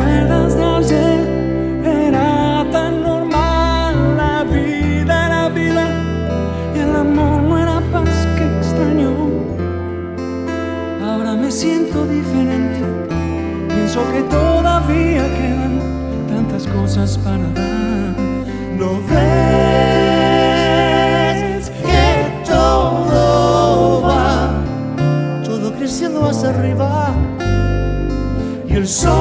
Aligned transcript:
acuerdas 0.00 0.88
de? 0.88 1.04
Era 1.84 2.66
tan 2.72 3.02
normal 3.02 4.16
la 4.16 4.44
vida, 4.44 5.28
la 5.28 5.48
vida 5.48 5.86
y 6.74 6.78
el 6.78 6.96
amor 6.96 7.42
no 7.42 7.58
era 7.58 7.80
paz 7.92 8.26
que 8.36 8.44
extrañó. 8.58 9.12
Ahora 11.02 11.34
me 11.34 11.50
siento 11.50 12.06
diferente, 12.06 12.80
pienso 13.68 14.00
que 14.12 14.22
todavía 14.22 15.22
quedan 15.38 15.80
tantas 16.28 16.66
cosas 16.66 17.18
para 17.18 17.48
dar. 17.54 18.16
No 18.78 19.00
ves 19.08 19.20
que 21.84 22.06
todo 22.46 24.02
va, 24.02 24.62
todo 25.44 25.72
creciendo 25.74 26.24
hacia 26.26 26.48
arriba 26.50 27.12
y 28.66 28.74
el 28.74 28.86
sol. 28.86 29.19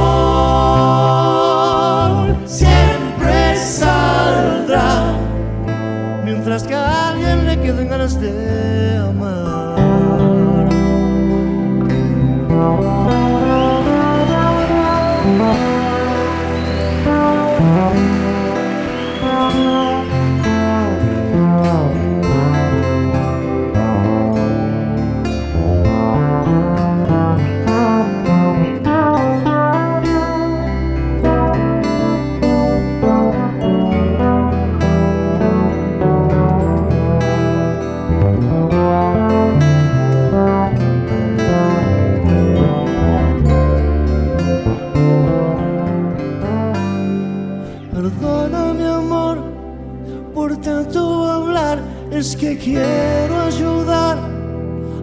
Quiero 52.72 53.36
ayudar 53.48 54.20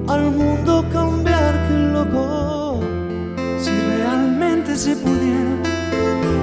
al 0.07 0.31
mundo 0.31 0.79
a 0.79 0.89
cambiar, 0.89 1.53
que 1.67 1.75
loco. 1.95 2.79
Si 3.59 3.73
realmente 3.99 4.77
se 4.77 4.95
pudiera 4.95 5.57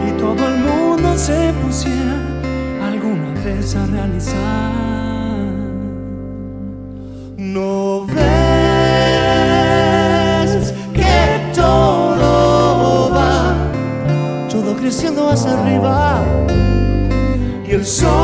y 0.06 0.12
todo 0.20 0.46
el 0.50 0.58
mundo 0.58 1.18
se 1.18 1.54
pusiera 1.64 2.18
alguna 2.86 3.34
vez 3.42 3.74
a 3.74 3.86
realizar. 3.86 4.74
No 7.38 8.06
ves 8.06 8.24
que 10.94 11.54
todo 11.56 13.12
va, 13.16 13.56
todo 14.52 14.76
creciendo 14.76 15.30
hacia 15.30 15.52
arriba 15.54 16.22
y 17.66 17.72
el 17.72 17.86
sol. 17.86 18.23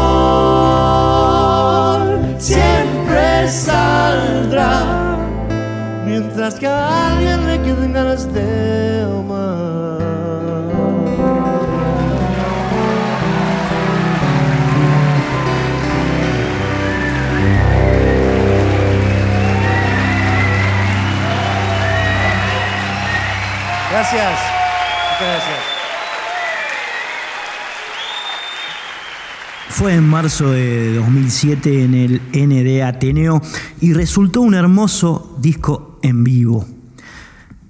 Fue 29.69 29.93
en 29.93 30.03
marzo 30.03 30.51
de 30.51 30.95
2007 30.95 31.83
en 31.83 31.93
el 31.93 32.21
ND 32.33 32.81
Ateneo 32.83 33.41
y 33.79 33.93
resultó 33.93 34.41
un 34.41 34.55
hermoso 34.55 35.35
disco 35.37 35.88
en 36.01 36.23
vivo. 36.23 36.65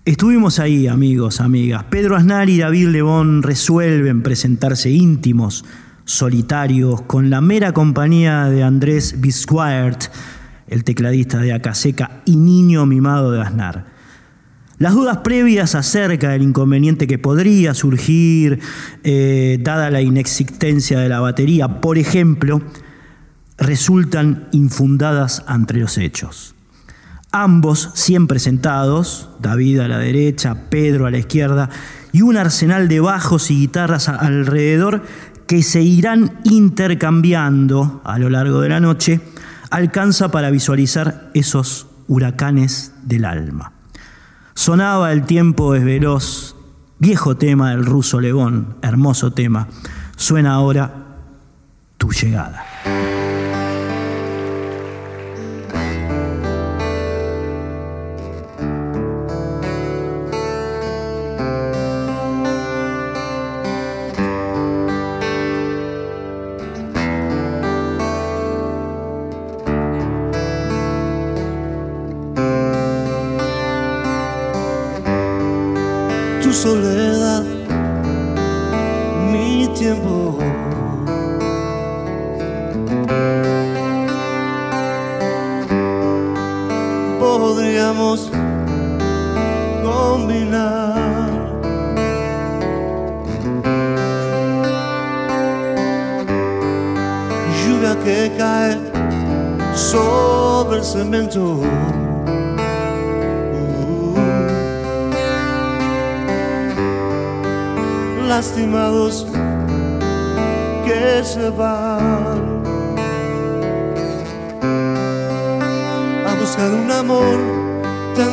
Estuvimos 0.06 0.60
ahí, 0.60 0.88
amigos, 0.88 1.40
amigas. 1.40 1.84
Pedro 1.84 2.16
Aznar 2.16 2.50
y 2.50 2.58
David 2.58 2.88
Lebón 2.88 3.44
resuelven 3.44 4.24
presentarse 4.24 4.90
íntimos, 4.90 5.66
solitarios, 6.06 7.02
con 7.02 7.30
la 7.30 7.42
mera 7.42 7.74
compañía 7.74 8.46
de 8.46 8.64
Andrés 8.64 9.22
Bisquart, 9.22 10.06
el 10.68 10.84
tecladista 10.84 11.40
de 11.40 11.54
Acaseca 11.54 12.22
y 12.26 12.38
niño 12.38 12.86
mimado 12.86 13.32
de 13.32 13.42
Aznar. 13.42 13.86
Las 14.80 14.94
dudas 14.94 15.18
previas 15.18 15.76
acerca 15.76 16.30
del 16.30 16.42
inconveniente 16.42 17.06
que 17.06 17.20
podría 17.20 17.74
surgir, 17.74 18.62
eh, 19.04 19.60
dada 19.62 19.92
la 19.92 20.02
inexistencia 20.02 21.00
de 21.00 21.10
la 21.10 21.20
batería, 21.20 21.82
por 21.82 21.98
ejemplo, 21.98 22.62
resultan 23.58 24.48
infundadas 24.54 25.44
ante 25.48 25.74
los 25.76 25.98
hechos. 25.98 26.56
Ambos 27.32 27.92
siempre 27.94 28.40
sentados, 28.40 29.30
David 29.40 29.82
a 29.82 29.88
la 29.88 30.00
derecha, 30.00 30.56
Pedro 30.70 31.06
a 31.06 31.12
la 31.12 31.20
izquierda, 31.20 31.70
y 32.12 32.24
un 32.24 32.38
arsenal 32.38 32.88
de 32.88 33.00
bajos 33.00 33.52
y 33.52 33.56
guitarras 33.60 34.10
alrededor 34.10 35.04
que 35.46 35.62
se 35.62 35.82
irán 35.82 36.40
intercambiando 36.44 38.02
a 38.04 38.18
lo 38.18 38.30
largo 38.30 38.62
de 38.62 38.70
la 38.70 38.80
noche, 38.80 39.22
alcanza 39.70 40.30
para 40.30 40.50
visualizar 40.50 41.30
esos 41.34 41.88
huracanes 42.08 42.94
del 43.04 43.26
alma. 43.26 43.74
Sonaba 44.56 45.12
El 45.12 45.26
tiempo 45.26 45.76
es 45.76 45.84
veloz, 45.84 46.56
viejo 46.98 47.38
tema 47.38 47.72
del 47.72 47.86
ruso 47.86 48.20
Legón, 48.20 48.76
hermoso 48.82 49.32
tema. 49.32 49.68
Suena 50.18 50.54
ahora 50.54 50.92
tu 51.98 52.12
llegada. 52.12 52.69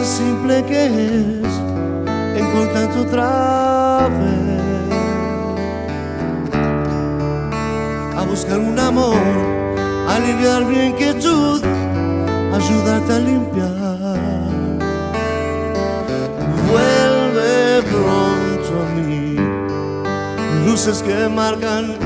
Simple 0.07 0.65
que 0.65 0.87
es 0.87 2.41
encontrarte 2.41 2.99
otra 3.01 4.09
vez 4.09 4.95
a 8.17 8.23
buscar 8.23 8.59
un 8.61 8.79
amor 8.79 9.17
aliviar 10.09 10.65
mi 10.65 10.87
inquietud 10.91 11.61
ayudarte 12.55 13.13
a 13.15 13.19
limpiar 13.19 14.21
vuelve 16.71 17.83
pronto 17.91 18.71
a 18.83 18.87
mí 18.95 19.37
luces 20.67 21.03
que 21.03 21.29
marcan 21.29 21.97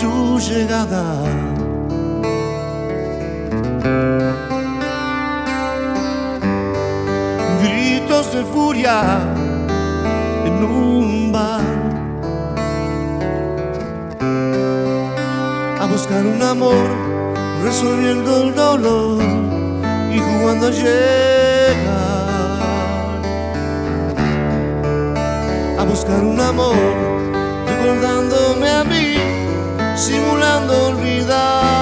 tu 0.00 0.38
llegada. 0.38 1.47
En 8.70 10.62
un 10.62 11.32
bar. 11.32 11.62
A 15.80 15.86
buscar 15.86 16.26
un 16.26 16.42
amor, 16.42 16.86
resolviendo 17.64 18.42
el 18.42 18.54
dolor 18.54 19.22
y 20.12 20.18
jugando 20.18 20.66
a 20.66 20.70
llegar. 20.70 20.98
A 25.78 25.84
buscar 25.84 26.22
un 26.22 26.38
amor 26.38 26.76
recordándome 27.66 28.68
a 28.68 28.84
mí, 28.84 29.14
simulando 29.96 30.88
olvidar. 30.88 31.77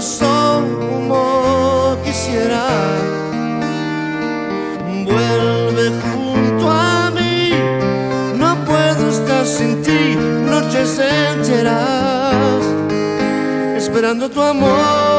Como 0.00 1.96
quisiera. 2.04 2.66
Vuelve 5.04 5.90
junto 6.12 6.70
a 6.70 7.10
mí, 7.10 7.50
no 8.36 8.64
puedo 8.64 9.08
estar 9.10 9.44
sin 9.44 9.82
ti, 9.82 10.16
noches 10.16 11.00
enteras, 11.00 12.62
esperando 13.76 14.28
tu 14.30 14.40
amor. 14.40 15.17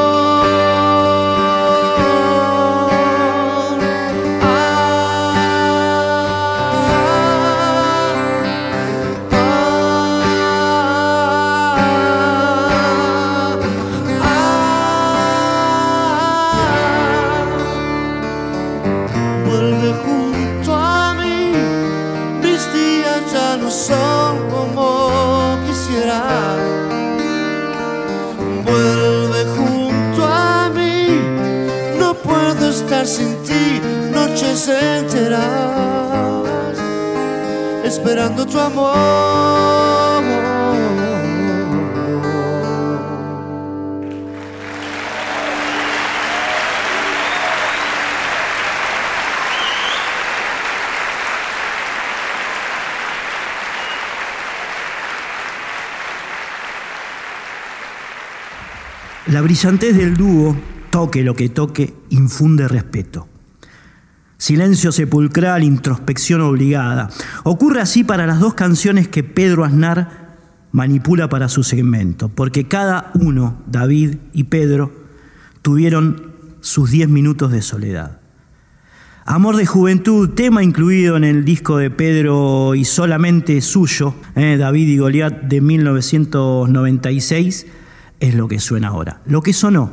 Esperando 38.00 38.46
tu 38.46 38.58
amor. 38.58 40.00
La 59.26 59.42
brillantez 59.42 59.94
del 59.94 60.16
dúo 60.16 60.56
toque 60.90 61.22
lo 61.22 61.34
que 61.34 61.50
toque, 61.50 61.94
infunde 62.08 62.66
respeto. 62.66 63.29
Silencio 64.40 64.90
sepulcral, 64.90 65.62
introspección 65.62 66.40
obligada. 66.40 67.10
Ocurre 67.44 67.82
así 67.82 68.04
para 68.04 68.26
las 68.26 68.40
dos 68.40 68.54
canciones 68.54 69.06
que 69.06 69.22
Pedro 69.22 69.66
Aznar 69.66 70.38
manipula 70.72 71.28
para 71.28 71.50
su 71.50 71.62
segmento, 71.62 72.30
porque 72.30 72.66
cada 72.66 73.10
uno, 73.12 73.60
David 73.66 74.14
y 74.32 74.44
Pedro, 74.44 74.92
tuvieron 75.60 76.32
sus 76.62 76.90
diez 76.90 77.06
minutos 77.06 77.52
de 77.52 77.60
soledad. 77.60 78.18
Amor 79.26 79.56
de 79.56 79.66
Juventud, 79.66 80.30
tema 80.30 80.64
incluido 80.64 81.18
en 81.18 81.24
el 81.24 81.44
disco 81.44 81.76
de 81.76 81.90
Pedro 81.90 82.74
y 82.74 82.86
solamente 82.86 83.60
suyo, 83.60 84.14
eh, 84.36 84.56
David 84.58 84.88
y 84.88 84.96
Goliat 84.96 85.42
de 85.42 85.60
1996, 85.60 87.66
es 88.20 88.34
lo 88.34 88.48
que 88.48 88.58
suena 88.58 88.88
ahora. 88.88 89.20
Lo 89.26 89.42
que 89.42 89.52
sonó 89.52 89.92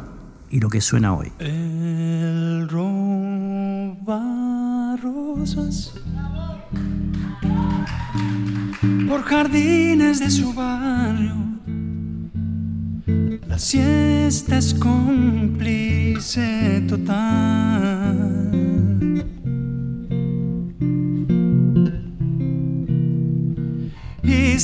y 0.50 0.62
lo 0.62 0.70
que 0.70 0.80
suena 0.80 1.14
hoy. 1.14 1.34
El 1.40 2.70
por 9.08 9.24
jardines 9.24 10.20
de 10.20 10.30
su 10.30 10.54
barrio. 10.54 11.36
La 13.48 13.58
siesta 13.58 14.58
es 14.58 14.74
cómplice 14.74 16.06
total. 16.88 18.52
Y 24.24 24.60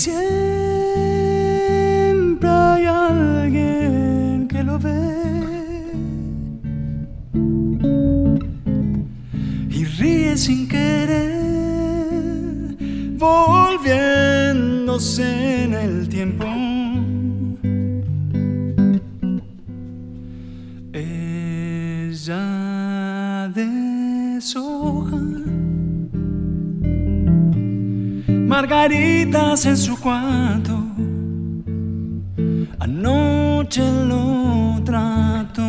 sin 10.37 10.67
querer, 10.67 11.31
volviéndose 13.17 14.03
en 15.63 15.73
el 15.73 16.09
tiempo. 16.09 16.45
Ella 20.93 22.43
deshoja 23.53 25.17
margaritas 28.47 29.65
en 29.65 29.77
su 29.77 29.99
cuarto. 29.99 30.83
Anoche 32.79 33.83
lo 34.07 34.81
trato 34.83 35.63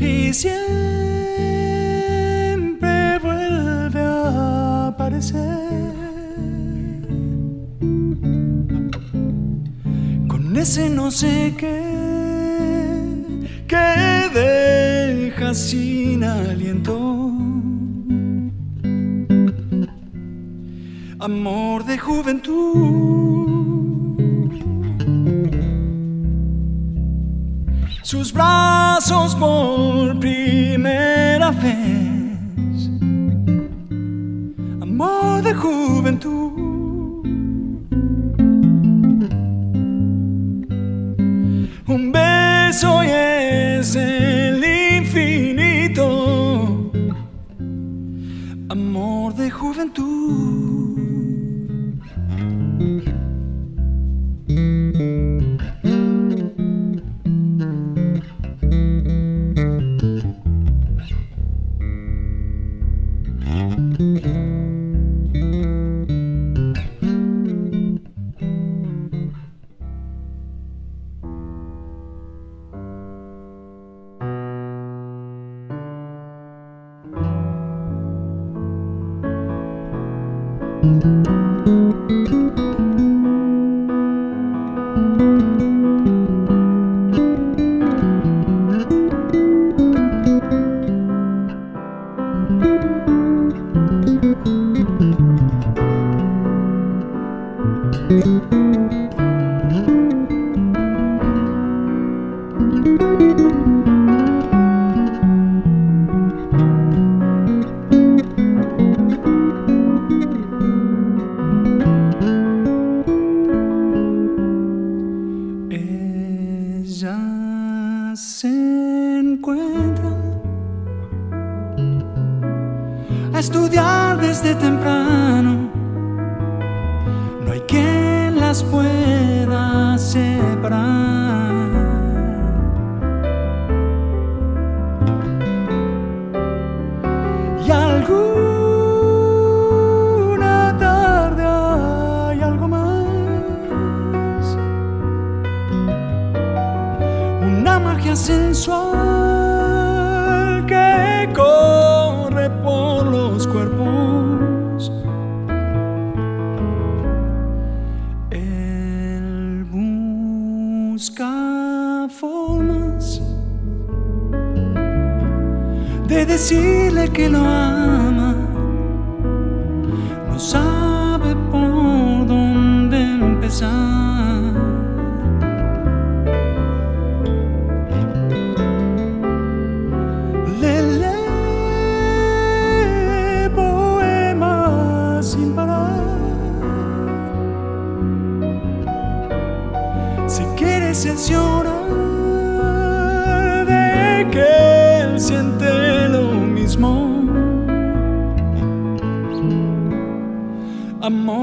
mal. 0.00 0.34
siempre 0.34 0.78
vuelve 3.22 4.00
a 4.00 4.86
aparecer 4.88 5.38
con 10.28 10.56
ese 10.56 10.88
no 10.88 11.10
sé 11.10 11.54
qué 11.56 11.90
que 13.66 14.30
deja 14.34 15.54
sin 15.54 16.24
aliento. 16.24 16.96
Amor 21.20 21.84
de 21.84 21.98
juventud 21.98 23.39
sus 28.10 28.32
brazos 28.32 29.36
por 29.36 30.18
primera 30.18 31.52
vez. 31.52 32.90
Amor 34.82 35.42
de 35.44 35.54
juventud. 35.54 36.50
Un 41.86 42.10
beso 42.10 43.04
y 43.04 43.10
es 43.10 43.94
el 43.94 44.64
infinito. 44.98 46.10
Amor 48.70 49.36
de 49.36 49.50
juventud. 49.52 50.79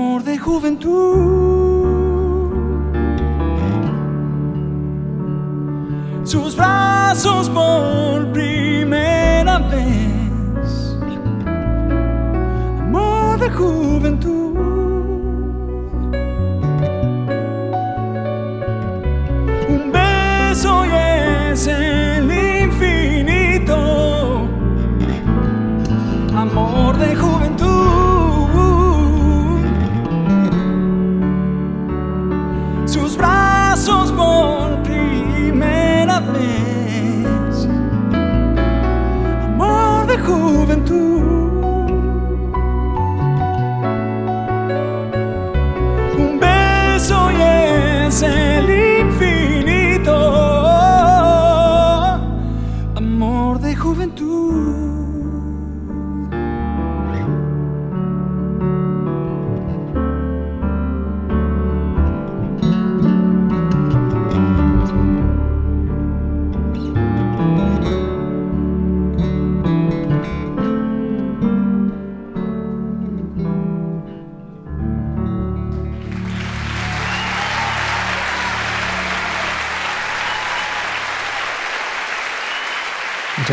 Amor 0.07 0.23
de 0.23 0.37
juventud. 0.37 1.57
sus 6.23 6.55
brazos 6.55 7.49
por 7.49 8.31
primera 8.31 9.57
vez. 9.59 10.16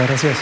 Gracias. 0.09 0.37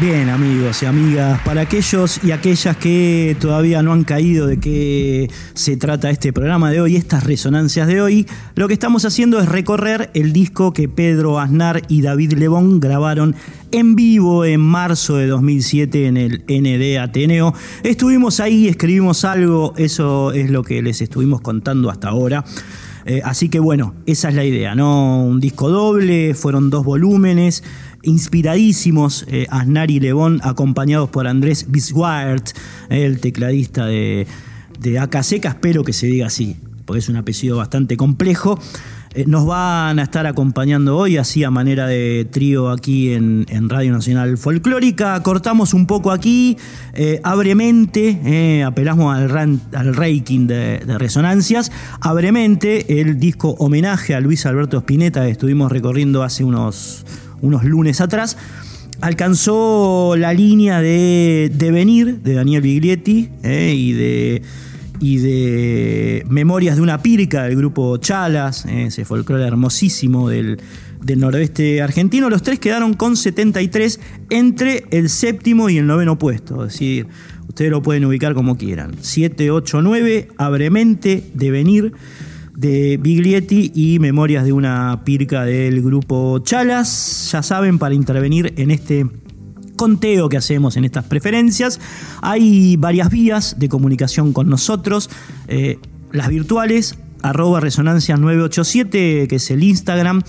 Bien, 0.00 0.28
amigos 0.28 0.82
y 0.82 0.86
amigas, 0.86 1.40
para 1.44 1.60
aquellos 1.60 2.18
y 2.24 2.32
aquellas 2.32 2.76
que 2.76 3.36
todavía 3.40 3.80
no 3.80 3.92
han 3.92 4.02
caído 4.02 4.48
de 4.48 4.58
qué 4.58 5.30
se 5.54 5.76
trata 5.76 6.10
este 6.10 6.32
programa 6.32 6.72
de 6.72 6.80
hoy, 6.80 6.96
estas 6.96 7.22
resonancias 7.22 7.86
de 7.86 8.02
hoy, 8.02 8.26
lo 8.56 8.66
que 8.66 8.74
estamos 8.74 9.04
haciendo 9.04 9.38
es 9.38 9.48
recorrer 9.48 10.10
el 10.14 10.32
disco 10.32 10.72
que 10.72 10.88
Pedro 10.88 11.38
Aznar 11.38 11.82
y 11.88 12.02
David 12.02 12.32
Lebón 12.32 12.80
grabaron 12.80 13.36
en 13.70 13.94
vivo 13.94 14.44
en 14.44 14.60
marzo 14.60 15.16
de 15.16 15.28
2007 15.28 16.06
en 16.06 16.16
el 16.16 16.44
ND 16.48 16.98
Ateneo. 17.00 17.54
Estuvimos 17.84 18.40
ahí, 18.40 18.66
escribimos 18.66 19.24
algo, 19.24 19.74
eso 19.76 20.32
es 20.32 20.50
lo 20.50 20.64
que 20.64 20.82
les 20.82 21.02
estuvimos 21.02 21.40
contando 21.40 21.88
hasta 21.88 22.08
ahora. 22.08 22.44
Eh, 23.06 23.20
así 23.24 23.48
que 23.48 23.58
bueno, 23.58 23.94
esa 24.06 24.30
es 24.30 24.34
la 24.34 24.44
idea, 24.44 24.74
¿no? 24.74 25.24
Un 25.24 25.40
disco 25.40 25.68
doble, 25.68 26.34
fueron 26.34 26.70
dos 26.70 26.84
volúmenes, 26.84 27.62
inspiradísimos, 28.02 29.26
eh, 29.28 29.46
Aznar 29.50 29.90
y 29.90 30.00
Lebón, 30.00 30.40
acompañados 30.42 31.10
por 31.10 31.26
Andrés 31.26 31.66
Biswart, 31.68 32.48
el 32.88 33.20
tecladista 33.20 33.86
de, 33.86 34.26
de 34.78 34.98
Acaseca, 34.98 35.50
espero 35.50 35.84
que 35.84 35.92
se 35.92 36.06
diga 36.06 36.26
así, 36.26 36.56
porque 36.86 37.00
es 37.00 37.08
un 37.08 37.16
apellido 37.16 37.58
bastante 37.58 37.96
complejo. 37.96 38.58
Eh, 39.14 39.24
nos 39.28 39.46
van 39.46 40.00
a 40.00 40.02
estar 40.02 40.26
acompañando 40.26 40.96
hoy, 40.96 41.18
así 41.18 41.44
a 41.44 41.50
manera 41.50 41.86
de 41.86 42.26
trío 42.28 42.70
aquí 42.70 43.12
en, 43.12 43.44
Radio 43.68 43.92
Nacional 43.92 44.36
Folclórica. 44.36 45.22
Cortamos 45.22 45.72
un 45.72 45.86
poco 45.86 46.10
aquí, 46.10 46.56
eh, 46.94 47.20
abremente, 47.22 48.18
eh, 48.24 48.64
apelamos 48.64 49.14
al, 49.14 49.60
al 49.72 49.94
ranking 49.94 50.48
de, 50.48 50.80
resonancias. 50.98 51.70
Abremente, 52.00 53.00
el 53.00 53.20
disco 53.20 53.50
homenaje 53.58 54.16
a 54.16 54.20
Luis 54.20 54.46
Alberto 54.46 54.78
Spinetta 54.78 55.24
que 55.24 55.30
estuvimos 55.30 55.70
recorriendo 55.70 56.24
hace 56.24 56.42
unos, 56.42 57.06
unos 57.40 57.62
lunes 57.64 58.00
atrás 58.00 58.36
alcanzó 59.00 60.14
la 60.16 60.32
línea 60.32 60.80
de 60.80 61.52
Devenir 61.54 62.20
de 62.22 62.34
Daniel 62.34 62.62
Biglietti 62.62 63.28
y 63.42 63.92
de 63.92 64.42
y 65.00 65.18
de 65.18 66.24
Memorias 66.28 66.76
de 66.76 66.82
una 66.82 67.02
Pirca 67.02 67.44
del 67.44 67.56
grupo 67.56 67.96
Chalas, 67.98 68.64
eh, 68.66 68.86
ese 68.86 69.04
folclore 69.04 69.44
hermosísimo 69.44 70.28
del, 70.28 70.60
noroeste 71.16 71.82
argentino. 71.82 72.30
Los 72.30 72.42
tres 72.42 72.58
quedaron 72.58 72.94
con 72.94 73.16
73 73.16 74.00
entre 74.30 74.84
el 74.90 75.08
séptimo 75.10 75.68
y 75.68 75.78
el 75.78 75.86
noveno 75.86 76.18
puesto. 76.18 76.64
Es 76.64 76.72
decir, 76.72 77.06
ustedes 77.48 77.70
lo 77.70 77.82
pueden 77.82 78.04
ubicar 78.04 78.34
como 78.34 78.56
quieran. 78.56 78.94
7, 79.00 79.50
8, 79.50 79.82
9, 79.82 80.28
Abremente, 80.38 81.24
Devenir 81.34 81.92
de 82.56 82.98
Biglietti 83.02 83.72
y 83.74 83.98
Memorias 83.98 84.44
de 84.44 84.52
una 84.52 85.02
Pirca 85.04 85.44
del 85.44 85.82
grupo 85.82 86.38
Chalas. 86.38 87.30
Ya 87.32 87.42
saben, 87.42 87.78
para 87.78 87.94
intervenir 87.94 88.54
en 88.56 88.70
este 88.70 89.06
conteo 89.76 90.28
que 90.28 90.36
hacemos 90.36 90.76
en 90.76 90.84
estas 90.84 91.04
preferencias. 91.04 91.80
Hay 92.22 92.76
varias 92.76 93.10
vías 93.10 93.56
de 93.58 93.68
comunicación 93.68 94.32
con 94.32 94.48
nosotros, 94.48 95.10
eh, 95.48 95.78
las 96.12 96.28
virtuales, 96.28 96.96
arroba 97.24 97.58
resonancia 97.58 98.16
987, 98.18 99.26
que 99.28 99.36
es 99.36 99.50
el 99.50 99.64
Instagram 99.64 100.22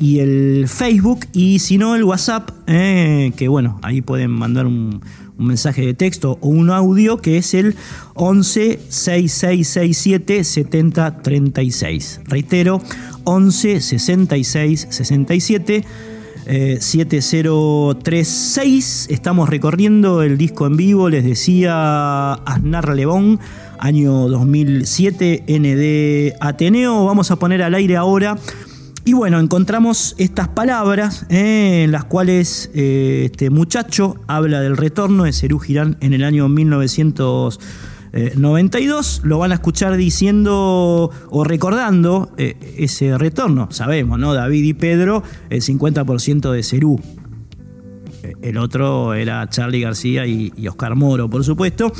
y 0.00 0.18
el 0.18 0.66
Facebook, 0.66 1.20
y 1.32 1.60
si 1.60 1.78
no 1.78 1.94
el 1.94 2.02
WhatsApp, 2.02 2.50
eh, 2.66 3.32
que 3.36 3.46
bueno, 3.46 3.78
ahí 3.82 4.02
pueden 4.02 4.32
mandar 4.32 4.66
un, 4.66 5.00
mensaje 5.38 5.86
de 5.86 5.94
texto 5.94 6.36
o 6.42 6.48
un 6.48 6.68
audio, 6.70 7.16
que 7.16 7.38
es 7.38 7.54
el 7.54 7.74
11 8.14 8.78
6667 8.90 10.44
7036. 10.44 12.20
Reitero, 12.26 12.82
11 13.24 13.80
66 13.80 14.88
67 14.90 15.84
7036. 16.46 19.06
Eh, 19.08 19.14
Estamos 19.14 19.48
recorriendo 19.48 20.22
el 20.22 20.38
disco 20.38 20.66
en 20.66 20.76
vivo, 20.76 21.08
les 21.08 21.24
decía 21.24 22.32
Aznar 22.32 22.94
Lebón, 22.94 23.38
año 23.78 24.28
2007, 24.28 25.44
ND 25.46 26.36
Ateneo. 26.40 27.04
Vamos 27.04 27.30
a 27.30 27.36
poner 27.36 27.62
al 27.62 27.74
aire 27.74 27.96
ahora. 27.96 28.36
Y 29.04 29.14
bueno, 29.14 29.40
encontramos 29.40 30.14
estas 30.18 30.48
palabras 30.48 31.26
eh, 31.30 31.84
en 31.84 31.92
las 31.92 32.04
cuales 32.04 32.70
eh, 32.74 33.30
este 33.32 33.50
muchacho 33.50 34.16
habla 34.26 34.60
del 34.60 34.76
retorno 34.76 35.24
de 35.24 35.32
Cerú 35.32 35.58
Girán 35.58 35.96
en 36.00 36.12
el 36.12 36.22
año 36.22 36.48
1900. 36.48 37.58
92 38.12 39.18
eh, 39.18 39.20
lo 39.24 39.38
van 39.38 39.52
a 39.52 39.54
escuchar 39.54 39.96
diciendo 39.96 41.10
o 41.30 41.44
recordando 41.44 42.30
eh, 42.36 42.56
ese 42.76 43.16
retorno. 43.16 43.68
Sabemos, 43.70 44.18
¿no? 44.18 44.34
David 44.34 44.64
y 44.64 44.74
Pedro, 44.74 45.22
el 45.48 45.62
50% 45.62 46.50
de 46.50 46.62
Cerú. 46.62 47.00
Eh, 48.22 48.34
el 48.42 48.58
otro 48.58 49.14
era 49.14 49.48
Charlie 49.48 49.80
García 49.80 50.26
y, 50.26 50.52
Oscar 50.68 50.96
Moro, 50.96 51.28
por 51.30 51.44
supuesto. 51.44 51.92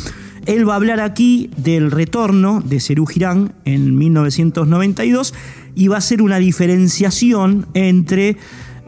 Él 0.46 0.68
va 0.68 0.72
a 0.72 0.76
hablar 0.76 1.00
aquí 1.00 1.50
del 1.56 1.90
retorno 1.90 2.62
de 2.64 2.80
Cerú 2.80 3.06
Girán 3.06 3.52
en 3.64 3.96
1992 3.96 5.34
y 5.74 5.88
va 5.88 5.96
a 5.96 5.98
hacer 5.98 6.22
una 6.22 6.38
diferenciación 6.38 7.66
entre 7.74 8.36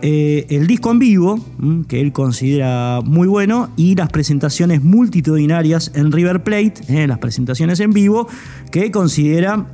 eh, 0.04 0.46
el 0.50 0.66
disco 0.66 0.90
en 0.90 0.98
vivo, 0.98 1.36
mm, 1.58 1.82
que 1.82 2.00
él 2.00 2.12
considera 2.12 3.00
muy 3.04 3.28
bueno, 3.28 3.70
y 3.76 3.94
las 3.94 4.10
presentaciones 4.10 4.82
multitudinarias 4.82 5.92
en 5.94 6.10
River 6.10 6.42
Plate, 6.42 6.74
eh, 6.88 7.06
las 7.06 7.18
presentaciones 7.18 7.78
en 7.78 7.92
vivo, 7.92 8.26
que 8.72 8.90
considera, 8.90 9.64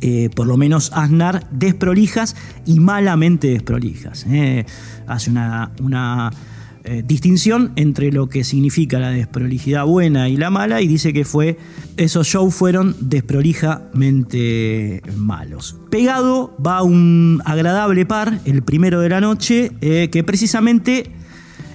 eh, 0.00 0.28
por 0.34 0.48
lo 0.48 0.56
menos 0.56 0.90
Aznar, 0.92 1.46
desprolijas 1.52 2.34
y 2.66 2.80
malamente 2.80 3.46
desprolijas. 3.46 4.26
hace 5.06 5.30
una, 5.30 5.70
una 5.80 6.32
eh, 6.82 7.02
distinción 7.06 7.72
entre 7.76 8.10
lo 8.10 8.30
que 8.30 8.42
significa 8.42 8.98
la 8.98 9.10
desprolijidad 9.10 9.84
buena 9.84 10.30
y 10.30 10.38
la 10.38 10.48
mala 10.48 10.80
y 10.80 10.88
dice 10.88 11.12
que 11.12 11.26
fue 11.26 11.58
esos 11.98 12.26
shows 12.26 12.54
fueron 12.54 12.96
desprolijamente 13.00 15.02
malos. 15.14 15.76
Pegado 15.90 16.56
va 16.64 16.82
un 16.82 17.42
agradable 17.44 18.06
par, 18.06 18.40
el 18.46 18.62
primero 18.62 19.00
de 19.00 19.10
la 19.10 19.20
noche, 19.20 19.72
eh, 19.82 20.08
que 20.10 20.24
precisamente 20.24 21.10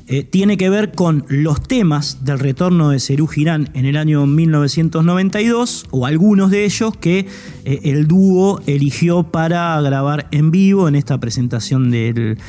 eh, 0.07 0.23
tiene 0.23 0.57
que 0.57 0.71
ver 0.71 0.93
con 0.93 1.23
los 1.29 1.61
temas 1.61 2.25
del 2.25 2.39
retorno 2.39 2.89
de 2.89 2.99
Cerú 2.99 3.27
Girán 3.27 3.69
en 3.75 3.85
el 3.85 3.97
año 3.97 4.25
1992, 4.25 5.85
o 5.91 6.07
algunos 6.07 6.49
de 6.49 6.65
ellos 6.65 6.97
que 6.97 7.27
el 7.63 8.07
dúo 8.07 8.59
eligió 8.65 9.21
para 9.21 9.79
grabar 9.81 10.27
en 10.31 10.49
vivo 10.49 10.87
en 10.87 10.95
esta 10.95 11.19
presentación 11.19 11.91
del 11.91 12.39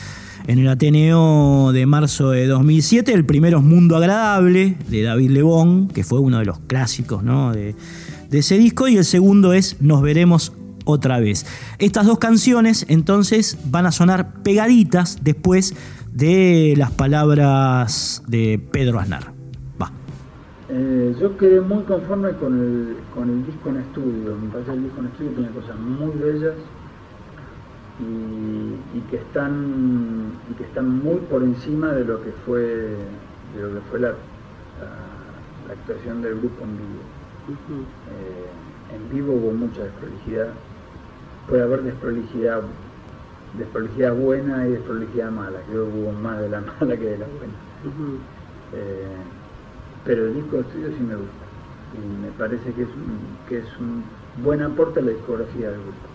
en 0.46 0.59
el 0.61 0.68
Ateneo 0.68 1.72
de 1.72 1.87
marzo 1.87 2.30
de 2.30 2.46
2007. 2.46 3.12
El 3.12 3.24
primero 3.24 3.59
es 3.59 3.64
Mundo 3.64 3.96
Agradable, 3.96 4.76
de 4.88 5.02
David 5.02 5.30
Lebón, 5.30 5.88
que 5.88 6.04
fue 6.04 6.20
uno 6.20 6.38
de 6.38 6.44
los 6.44 6.61
clásicos 6.61 7.24
de, 7.24 7.74
ese 8.30 8.59
disco, 8.59 8.88
y 8.88 8.96
el 8.96 9.04
segundo 9.04 9.52
es 9.52 9.80
Nos 9.80 10.02
veremos 10.02 10.52
otra 10.85 11.18
vez. 11.18 11.46
Estas 11.78 12.06
dos 12.06 12.18
canciones 12.18 12.87
entonces 12.88 13.59
van 13.70 13.87
a 13.87 13.92
sonar 13.92 14.42
pegaditas 14.42 15.18
después 15.22 15.74
de 16.12 16.74
las 16.76 16.92
palabras 16.92 18.22
de 18.28 18.61
Pedro 18.70 19.00
Aznar. 19.00 19.32
Va. 19.80 19.90
Eh, 20.68 21.14
yo 21.20 21.37
quedé 21.37 21.61
muy 21.61 21.82
conforme 21.85 22.30
con 22.32 22.59
el, 22.59 22.96
con 23.14 23.28
el 23.30 23.44
disco 23.46 23.68
en 23.70 23.76
estudio. 23.78 24.37
Me 24.40 24.48
parece 24.50 24.70
que 24.70 24.76
el 24.76 24.85
disco 24.85 25.00
en 25.00 25.06
estudio 25.06 25.30
tiene 25.32 25.50
cosas 25.50 25.76
muy 25.78 26.12
bellas 26.18 26.54
y, 27.98 29.00
que 29.11 29.16
están 29.16 30.32
y 30.50 30.54
que 30.54 30.64
están 30.64 31.02
muy 31.02 31.16
por 31.30 31.42
encima 31.42 31.92
de 31.92 32.04
lo 32.04 32.22
que 32.22 32.30
fue 32.44 32.61
de 32.61 33.62
lo 33.62 33.74
que 33.74 33.80
fue 33.90 34.00
la, 34.00 34.09
la, 34.09 35.72
actuación 35.72 36.22
del 36.22 36.38
grupo 36.38 36.64
en 36.64 36.76
vivo. 36.76 37.02
Eh, 38.11 38.94
en 38.94 39.11
vivo 39.11 39.32
hubo 39.35 39.52
mucha 39.52 39.82
desprolijidad. 39.82 40.48
Puede 41.48 41.62
haber 41.62 41.82
desprolijidad, 41.82 42.62
desprolijidad 43.59 44.14
buena 44.14 44.66
y 44.66 44.72
desprolijidad 44.72 45.30
mala. 45.30 45.59
Creo 45.70 45.87
que 45.87 45.98
hubo 45.98 46.12
más 46.12 46.40
de 46.40 46.48
la 46.50 46.61
mala 46.80 46.96
que 46.96 47.04
de 47.04 47.18
la 47.18 47.26
buena. 47.26 47.54
Eh, 48.74 49.16
pero 50.04 50.26
el 50.26 50.35
disco 50.35 50.56
de 50.56 50.62
estudio 50.62 50.88
sí 50.88 51.02
me 51.02 51.16
gusta. 51.16 51.46
Y 51.94 52.22
me 52.22 52.30
parece 52.32 52.72
que 52.72 52.82
es 52.82 52.88
un, 52.88 53.18
que 53.48 53.59
es 53.59 53.78
un 53.80 54.04
buen 54.44 54.62
aporte 54.62 55.00
a 55.00 55.02
la 55.02 55.12
discografía 55.12 55.70
del 55.70 55.80
grupo. 55.80 56.06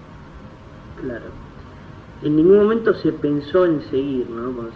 Claro 1.02 1.51
en 2.24 2.36
ningún 2.36 2.58
momento 2.58 2.94
se 2.94 3.12
pensó 3.12 3.66
en 3.66 3.82
seguir, 3.90 4.30
¿no? 4.30 4.52
Con 4.56 4.70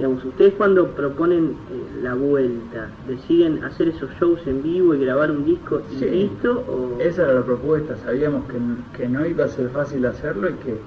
Digamos, 0.00 0.24
ustedes 0.24 0.54
cuando 0.54 0.88
proponen 0.92 1.56
eh, 1.70 2.00
la 2.02 2.14
vuelta, 2.14 2.88
¿deciden 3.06 3.62
hacer 3.62 3.88
esos 3.88 4.08
shows 4.18 4.40
en 4.46 4.62
vivo 4.62 4.94
y 4.94 5.04
grabar 5.04 5.30
un 5.30 5.44
disco 5.44 5.82
y 5.90 6.04
listo? 6.06 6.64
O... 6.66 6.98
Esa 6.98 7.24
era 7.24 7.34
la 7.34 7.42
propuesta, 7.42 7.98
sabíamos 7.98 8.44
que, 8.96 9.08
no 9.08 9.26
iba 9.26 9.44
a 9.44 9.48
ser 9.48 9.68
fácil 9.68 10.06
hacerlo 10.06 10.48
y 10.48 10.54
que 10.54 10.78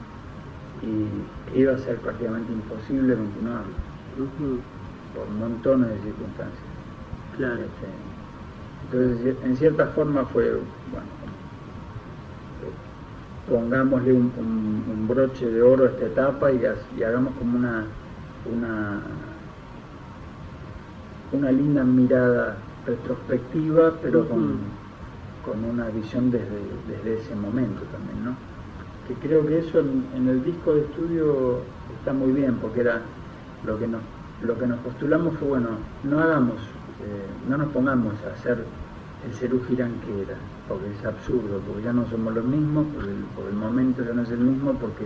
iba 1.56 1.74
a 1.74 1.78
ser 1.78 1.98
prácticamente 1.98 2.52
imposible 2.52 3.16
continuarlo, 3.16 3.74
por 5.14 5.30
montones 5.30 5.90
de 5.90 6.02
circunstancias. 6.02 6.64
Claro. 7.38 7.62
Este, 7.62 7.88
entonces, 8.92 9.36
en 9.44 9.58
cierta 9.58 9.86
forma 9.88 10.26
fue, 10.26 10.58
pongámosle 13.50 14.14
un, 14.14 15.08
broche 15.08 15.50
de 15.50 15.62
oro 15.62 15.86
a 15.86 15.88
esta 15.88 16.06
etapa 16.06 16.52
y, 16.52 16.64
hagamos 17.04 17.34
como 17.36 17.58
una, 17.58 17.86
una, 18.46 19.02
una 21.34 21.52
linda 21.52 21.84
mirada 21.84 22.58
retrospectiva, 22.86 23.94
pero 24.02 24.28
con, 24.28 24.60
con, 25.46 25.64
una 25.66 25.88
visión 25.90 26.32
desde, 26.32 26.48
desde, 26.88 27.22
ese 27.22 27.36
momento 27.36 27.82
también, 27.92 28.26
¿no? 28.26 28.36
Que 29.08 29.14
creo 29.16 29.46
que 29.46 29.60
eso 29.60 29.80
en, 29.80 30.28
el 30.28 30.44
disco 30.44 30.74
de 30.74 30.82
estudio 30.82 31.60
está 32.00 32.14
muy 32.14 32.32
bien, 32.32 32.56
porque 32.56 32.82
era 32.82 33.02
lo 33.66 33.78
que 33.78 33.88
nos, 33.88 34.02
lo 34.42 34.58
que 34.58 34.68
nos 34.68 34.80
postulamos 34.80 35.38
fue, 35.38 35.50
bueno, 35.50 35.70
no 36.04 36.20
hagamos, 36.20 36.56
eh, 36.56 37.50
no 37.50 37.58
nos 37.58 37.68
pongamos 37.74 38.14
a 38.26 38.34
hacer 38.34 38.64
el 39.26 39.34
Cerú 39.36 39.62
Girán 39.68 39.94
que 40.02 40.22
era, 40.24 40.36
porque 40.68 40.86
es 40.98 41.06
absurdo, 41.06 41.60
porque 41.68 41.84
ya 41.84 41.94
no 41.94 42.06
somos 42.10 42.34
los 42.34 42.44
mismos, 42.44 42.86
por 43.36 43.48
el, 43.48 43.56
momento 43.56 44.04
ya 44.04 44.14
no 44.14 44.24
es 44.24 44.32
el 44.32 44.40
mismo, 44.40 44.74
porque, 44.74 45.06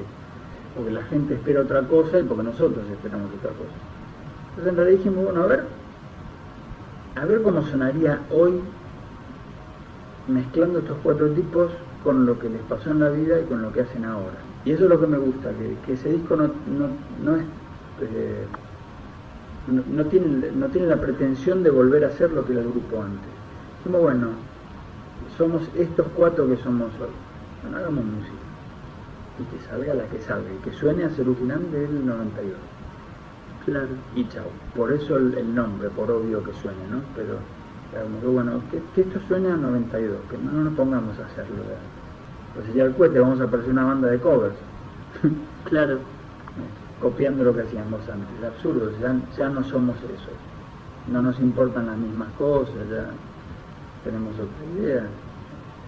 porque 0.75 0.91
la 0.91 1.03
gente 1.03 1.35
espera 1.35 1.61
otra 1.61 1.81
cosa 1.83 2.19
y 2.19 2.23
porque 2.23 2.43
nosotros 2.43 2.83
esperamos 2.91 3.29
otra 3.37 3.51
cosa. 3.51 3.77
Entonces 4.49 4.71
en 4.71 4.77
realidad 4.77 4.97
dijimos, 4.97 5.25
bueno, 5.25 5.43
a 5.43 5.47
ver, 5.47 5.65
a 7.15 7.25
ver 7.25 7.41
cómo 7.41 7.61
sonaría 7.63 8.21
hoy 8.31 8.59
mezclando 10.27 10.79
estos 10.79 10.97
cuatro 11.03 11.29
tipos 11.29 11.71
con 12.03 12.25
lo 12.25 12.39
que 12.39 12.49
les 12.49 12.61
pasó 12.63 12.91
en 12.91 12.99
la 12.99 13.09
vida 13.09 13.39
y 13.39 13.43
con 13.45 13.61
lo 13.61 13.71
que 13.71 13.81
hacen 13.81 14.05
ahora. 14.05 14.37
Y 14.65 14.71
eso 14.71 14.83
es 14.83 14.89
lo 14.89 14.99
que 14.99 15.07
me 15.07 15.17
gusta, 15.17 15.51
que, 15.85 15.93
ese 15.93 16.13
disco 16.13 16.35
no, 16.35 16.49
no, 17.23 17.35
es... 17.35 17.43
Eh, 18.01 18.45
no, 19.67 20.05
tiene, 20.05 20.51
no 20.51 20.67
tiene 20.67 20.87
la 20.87 20.95
pretensión 20.95 21.63
de 21.63 21.69
volver 21.69 22.05
a 22.05 22.11
ser 22.11 22.31
lo 22.31 22.45
que 22.45 22.53
era 22.53 22.61
el 22.61 22.69
grupo 22.69 23.01
antes. 23.01 23.36
Como 23.87 23.99
bueno, 23.99 24.31
somos 25.37 25.61
estos 25.77 26.07
cuatro 26.13 26.45
que 26.49 26.57
somos 26.57 26.91
hoy. 26.99 27.07
Bueno, 27.61 27.77
hagamos 27.77 28.03
música. 28.03 28.35
Y 29.39 29.43
que 29.45 29.65
salga 29.65 29.93
la 29.93 30.03
que 30.07 30.19
salga. 30.19 30.49
Y 30.51 30.57
que 30.57 30.73
suene 30.75 31.05
a 31.05 31.09
Ceruginán 31.09 31.71
del 31.71 32.05
92. 32.05 32.57
Claro. 33.63 33.87
Y 34.13 34.27
chao. 34.27 34.43
Por 34.75 34.91
eso 34.91 35.15
el, 35.15 35.55
nombre, 35.55 35.89
por 35.91 36.11
obvio 36.11 36.43
que 36.43 36.51
suene, 36.61 36.85
¿no? 36.91 36.99
Pero, 37.15 37.37
bueno, 38.29 38.61
que, 38.69 38.99
esto 38.99 39.21
suene 39.25 39.51
a 39.51 39.55
92, 39.55 40.17
que 40.29 40.37
no, 40.37 40.51
nos 40.51 40.73
pongamos 40.73 41.17
a 41.19 41.25
hacerlo. 41.25 41.63
Pues 42.55 42.73
ya 42.73 42.83
el 42.83 42.93
cohete 42.93 43.21
vamos 43.21 43.39
a 43.39 43.45
aparecer 43.45 43.71
una 43.71 43.85
banda 43.85 44.09
de 44.09 44.19
covers. 44.19 44.57
claro. 45.63 45.99
Copiando 47.01 47.45
lo 47.45 47.55
que 47.55 47.61
hacíamos 47.61 48.01
antes. 48.01 48.43
Absurdo, 48.45 48.91
ya, 48.99 49.15
ya 49.37 49.47
no 49.47 49.63
somos 49.63 49.95
eso. 49.95 50.31
No 51.09 51.21
nos 51.21 51.39
importan 51.39 51.85
las 51.85 51.97
mismas 51.97 52.27
cosas, 52.37 52.75
ya 52.91 53.11
tenemos 54.07 54.33
otra 54.35 54.81
idea. 54.81 55.03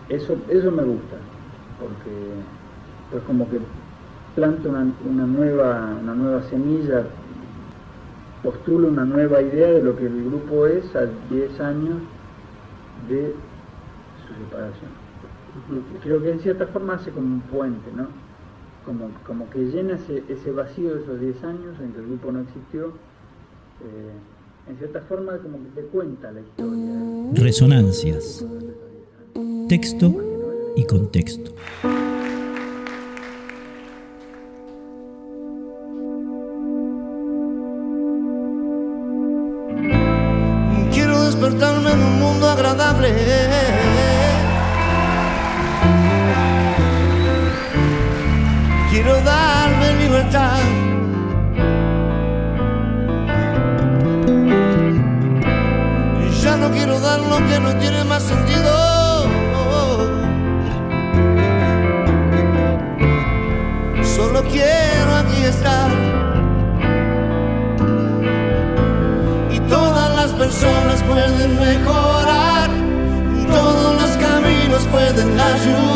Eso, 0.10 0.36
eso 0.50 0.72
me 0.72 0.84
gusta, 0.84 1.18
porque 1.80 2.12
pues 3.12 3.24
como 3.24 3.50
que 3.50 3.60
planta 4.36 4.68
una, 4.70 5.26
nueva, 5.26 5.96
una 6.02 6.14
nueva 6.14 6.44
semilla, 6.44 7.04
postula 8.44 8.88
una 8.90 9.06
nueva 9.06 9.42
idea 9.42 9.72
de 9.72 9.82
lo 9.82 9.96
que 9.96 10.06
el 10.06 10.26
grupo 10.26 10.66
es 10.68 10.96
a 10.96 11.06
10 11.30 11.60
años 11.62 11.98
de 13.08 13.34
su 14.28 14.44
separación. 14.44 14.92
Creo 16.04 16.22
que 16.22 16.32
en 16.32 16.40
cierta 16.42 16.68
forma 16.68 16.96
hace 16.96 17.12
como 17.12 17.28
un 17.36 17.42
puente, 17.42 17.90
¿no? 17.96 18.08
Como, 18.86 19.12
como 19.26 19.50
que 19.50 19.60
llena 19.60 19.98
ese, 20.28 20.52
vacío 20.52 20.96
de 20.96 21.02
esos 21.04 21.20
10 21.20 21.44
años 21.44 21.80
en 21.80 21.94
que 21.94 22.00
el 22.00 22.08
grupo 22.08 22.32
no 22.32 22.42
existió. 22.42 22.88
Eh, 22.88 24.18
en 24.70 24.78
cierta 24.78 25.02
forma 25.02 25.38
como 25.40 25.58
que 25.64 25.82
te 25.82 25.88
cuenta 25.88 26.32
la 26.32 26.42
historia. 26.42 27.44
Resonancias. 27.44 28.46
Texto 29.68 30.14
y 30.76 30.86
contexto. 30.86 31.52
Quiero 40.94 41.24
despertarme 41.24 41.92
en 41.92 42.00
un 42.00 42.20
mundo 42.20 42.48
agradable. 42.48 43.14
Quiero 48.92 49.22
darme 49.22 49.94
libertad. 50.04 50.69
Lo 57.18 57.38
que 57.48 57.60
no 57.60 57.76
tiene 57.78 58.04
más 58.04 58.24
sentido. 58.24 59.28
Solo 64.04 64.44
quiero 64.44 65.16
aquí 65.22 65.44
estar. 65.44 65.90
Y 69.52 69.60
todas 69.62 70.16
las 70.16 70.32
personas 70.32 71.04
pueden 71.04 71.60
mejorar. 71.60 72.70
Todos 73.52 74.02
los 74.02 74.12
caminos 74.18 74.84
pueden 74.92 75.40
ayudar. 75.40 75.89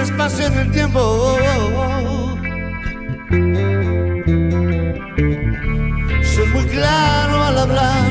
Un 0.00 0.06
espacio 0.06 0.46
en 0.46 0.58
el 0.58 0.70
tiempo. 0.70 1.36
Soy 6.22 6.46
muy 6.54 6.64
claro 6.66 7.44
al 7.44 7.58
hablar. 7.58 8.10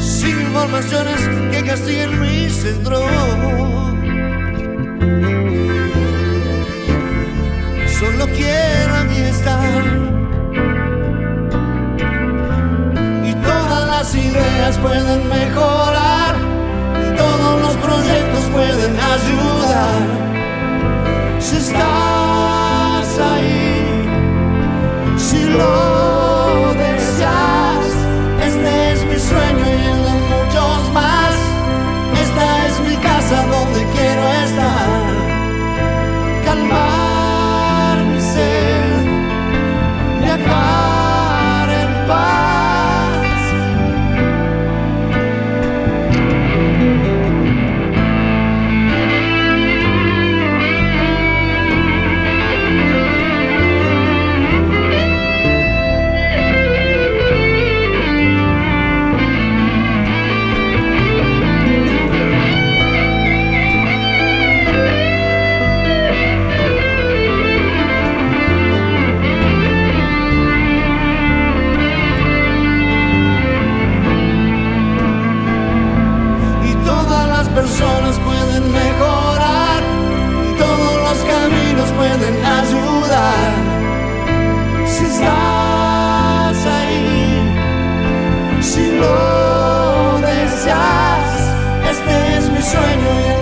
Sin 0.00 0.40
informaciones 0.40 1.20
que 1.52 1.62
castiguen 1.64 2.20
mi 2.20 2.48
centro. 2.50 2.98
Solo 7.98 8.26
quiero 8.36 8.94
estar. 9.34 9.84
Y 13.24 13.32
todas 13.34 13.88
las 13.88 14.14
ideas 14.14 14.78
pueden 14.78 15.28
mejorar. 15.28 16.17
Si 21.48 21.56
estás 21.56 23.18
ahí, 23.18 24.06
si 25.16 25.44
lo 25.44 25.87
sueño. 92.68 93.18
y 93.20 93.30
el 93.30 93.37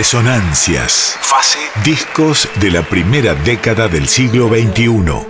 Resonancias. 0.00 1.18
Fase. 1.20 1.58
Discos 1.84 2.48
de 2.58 2.70
la 2.70 2.80
primera 2.80 3.34
década 3.34 3.86
del 3.86 4.08
siglo 4.08 4.48
XXI. 4.48 5.29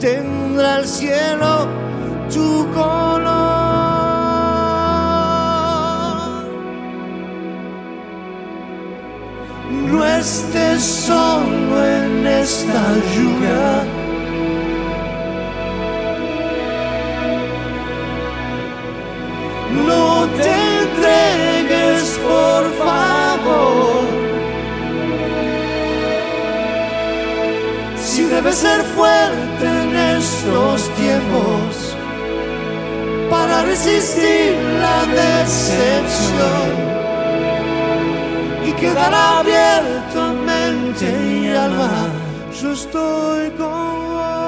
Tendrá 0.00 0.78
el 0.78 0.86
cielo 0.86 1.66
tu 2.32 2.66
color. 2.72 3.18
No 9.90 10.04
estés 10.04 10.82
solo 10.82 11.84
en 11.84 12.26
esta 12.26 12.94
lluvia. 13.12 13.84
No 19.84 20.26
te 20.36 20.54
entregues, 20.82 22.20
por 22.22 22.64
favor. 22.84 24.04
Si 27.96 28.24
debes 28.24 28.56
ser 28.56 28.82
fuerte 28.94 29.77
en 30.18 30.24
estos 30.24 30.88
tiempos 30.96 31.96
para 33.30 33.62
resistir 33.62 34.56
la 34.80 35.06
decepción 35.06 36.70
y 38.66 38.72
quedar 38.72 39.14
abierto 39.14 40.32
mente 40.44 41.06
y 41.06 41.48
alma. 41.54 42.08
Yo 42.60 42.72
estoy 42.72 43.50
con 43.50 44.08
vos. 44.14 44.46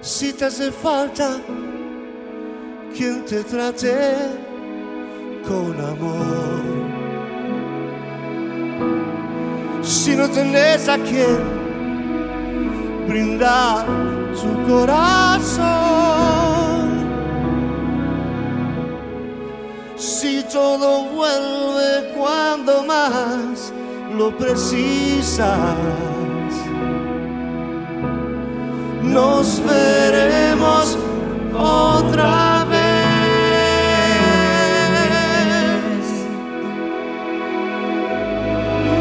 Si 0.00 0.32
te 0.32 0.44
hace 0.44 0.70
falta 0.70 1.40
quien 2.96 3.24
te 3.24 3.42
trate 3.42 4.16
con 5.46 5.80
amor. 5.80 6.79
Si 9.90 10.14
no 10.14 10.30
tenés 10.30 10.88
a 10.88 10.96
quien 10.98 11.40
brindar 13.08 13.84
tu 14.40 14.50
corazón. 14.72 16.20
si 20.00 20.42
todo 20.44 21.04
vuelve 21.04 22.14
cuando 22.16 22.82
más 22.84 23.72
lo 24.16 24.36
precisas. 24.36 25.76
Nos 29.02 29.62
veremos 29.64 30.96
otra 31.54 32.44
vez. 32.44 32.49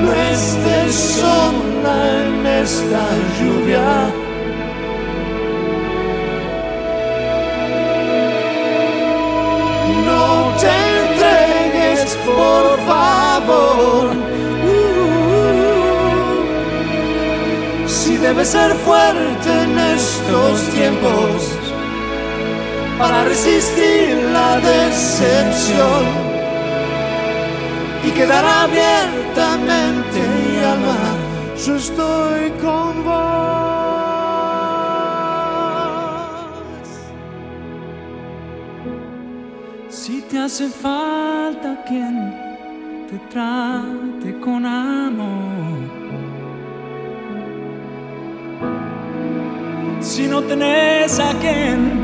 No 0.09 0.15
estés 0.15 0.95
sola 1.21 1.97
en 2.25 2.47
esta 2.47 3.03
lluvia. 3.37 4.11
No 10.05 10.53
te 10.61 10.79
por 12.25 12.65
favor. 12.87 14.09
si 17.85 18.17
debes 18.17 18.49
ser 18.49 18.73
fuerte 18.73 19.49
en 19.63 19.77
estos 19.77 20.61
tiempos 20.73 21.57
para 22.97 23.25
resistir 23.25 24.17
la 24.33 24.59
decepción 24.59 26.28
y 28.03 28.11
quedar 28.11 28.45
abiertamente 28.45 30.19
y 30.19 30.63
alma, 30.63 30.97
yo 31.65 31.75
estoy 31.75 32.51
con 32.61 33.03
vos. 33.03 33.39
Si 39.89 40.21
te 40.21 40.39
hace 40.39 40.69
falta 40.69 41.83
quien 41.87 42.49
te 43.09 43.17
trate 43.31 44.39
con 44.39 44.65
amor. 44.65 45.79
Si 49.99 50.27
no 50.27 50.41
tenés 50.41 51.19
a 51.19 51.33
quien 51.39 51.99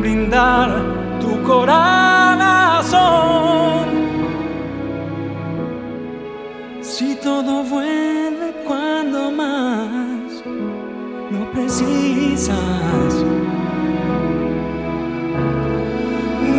brindar 0.00 0.68
tu 1.20 1.42
corazón. 1.42 2.28
Si 6.98 7.14
todo 7.14 7.62
vuelve 7.62 8.52
cuando 8.66 9.30
más 9.30 10.42
lo 11.30 11.52
precisas 11.52 13.14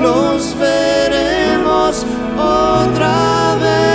nos 0.01 0.57
veremos 0.57 2.05
otra 2.37 3.57
vez. 3.59 3.89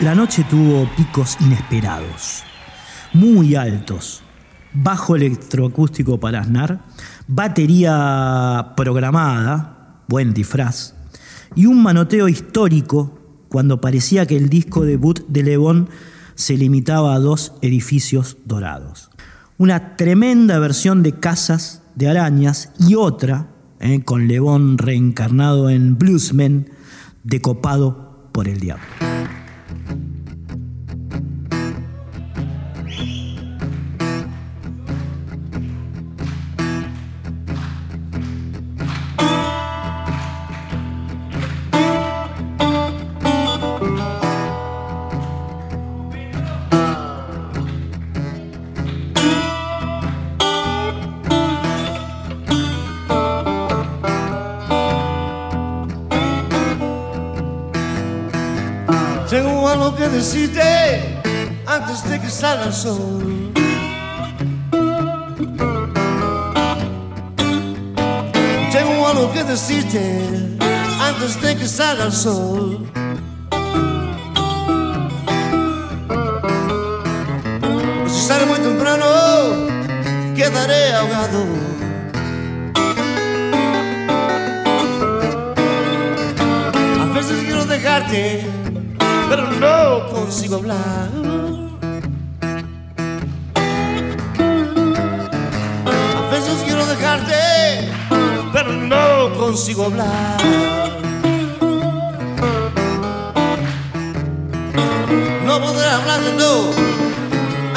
La 0.00 0.14
noche 0.14 0.44
tuvo 0.44 0.86
picos 0.94 1.38
inesperados, 1.40 2.44
muy 3.12 3.54
altos, 3.54 4.22
bajo 4.72 5.16
electroacústico 5.16 6.18
para 6.18 6.40
Aznar, 6.40 6.80
batería 7.26 8.72
programada, 8.76 10.02
buen 10.08 10.34
disfraz, 10.34 10.94
y 11.54 11.66
un 11.66 11.82
manoteo 11.82 12.28
histórico 12.28 13.18
cuando 13.48 13.80
parecía 13.80 14.26
que 14.26 14.36
el 14.36 14.48
disco 14.48 14.84
debut 14.84 15.26
de 15.28 15.42
Lebón 15.42 15.88
se 16.34 16.56
limitaba 16.56 17.14
a 17.14 17.18
dos 17.18 17.52
edificios 17.60 18.38
dorados. 18.46 19.10
Una 19.58 19.96
tremenda 19.96 20.58
versión 20.58 21.02
de 21.02 21.12
Casas 21.12 21.82
de 21.94 22.08
Arañas 22.08 22.72
y 22.78 22.94
otra, 22.94 23.48
eh, 23.80 24.02
con 24.02 24.26
Lebón 24.26 24.78
reencarnado 24.78 25.68
en 25.68 25.98
bluesman, 25.98 26.68
decopado 27.24 28.28
por 28.32 28.48
el 28.48 28.58
diablo. 28.58 29.11
Salga 62.82 62.94
el 62.94 62.98
sol. 62.98 63.52
Tengo 68.72 69.06
algo 69.06 69.32
que 69.32 69.44
decirte 69.44 70.50
antes 71.00 71.40
de 71.40 71.56
que 71.56 71.68
salga 71.68 72.04
el 72.04 72.12
sol. 72.12 72.81
Consigo 99.52 99.84
hablar. 99.84 100.40
No 105.44 105.60
podré 105.60 105.86
hablarte, 105.88 106.32
no, 106.38 106.70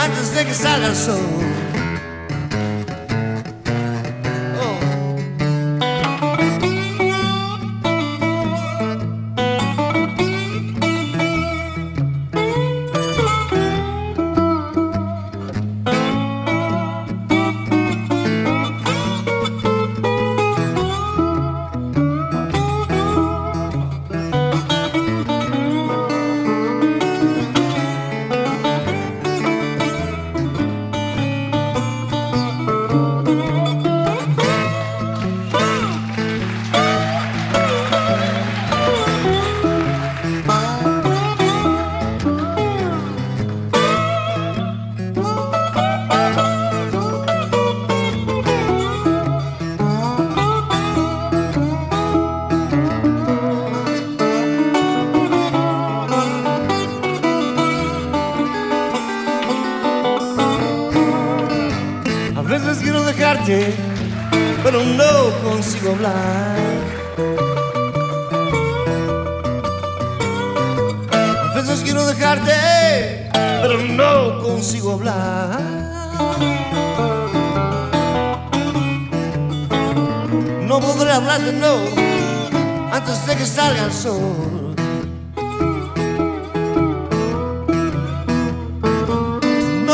antes 0.02 0.34
de 0.36 0.46
que 0.46 0.54
salga 0.54 0.88
el 0.88 0.96
sol. 0.96 1.45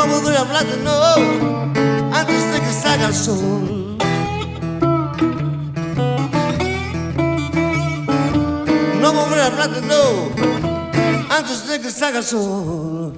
No 0.01 0.07
podré 0.07 0.35
hablarte, 0.35 0.77
no, 0.83 1.15
antes 2.11 2.51
de 2.51 2.59
que 2.59 2.73
salga 2.73 3.05
el 3.05 3.13
sol. 3.13 3.97
No 8.99 9.13
podré 9.13 9.41
hablarte, 9.43 9.81
no, 9.81 10.31
antes 11.29 11.67
de 11.67 11.81
que 11.81 11.91
salga 11.91 12.17
el 12.17 12.23
sol. 12.23 13.13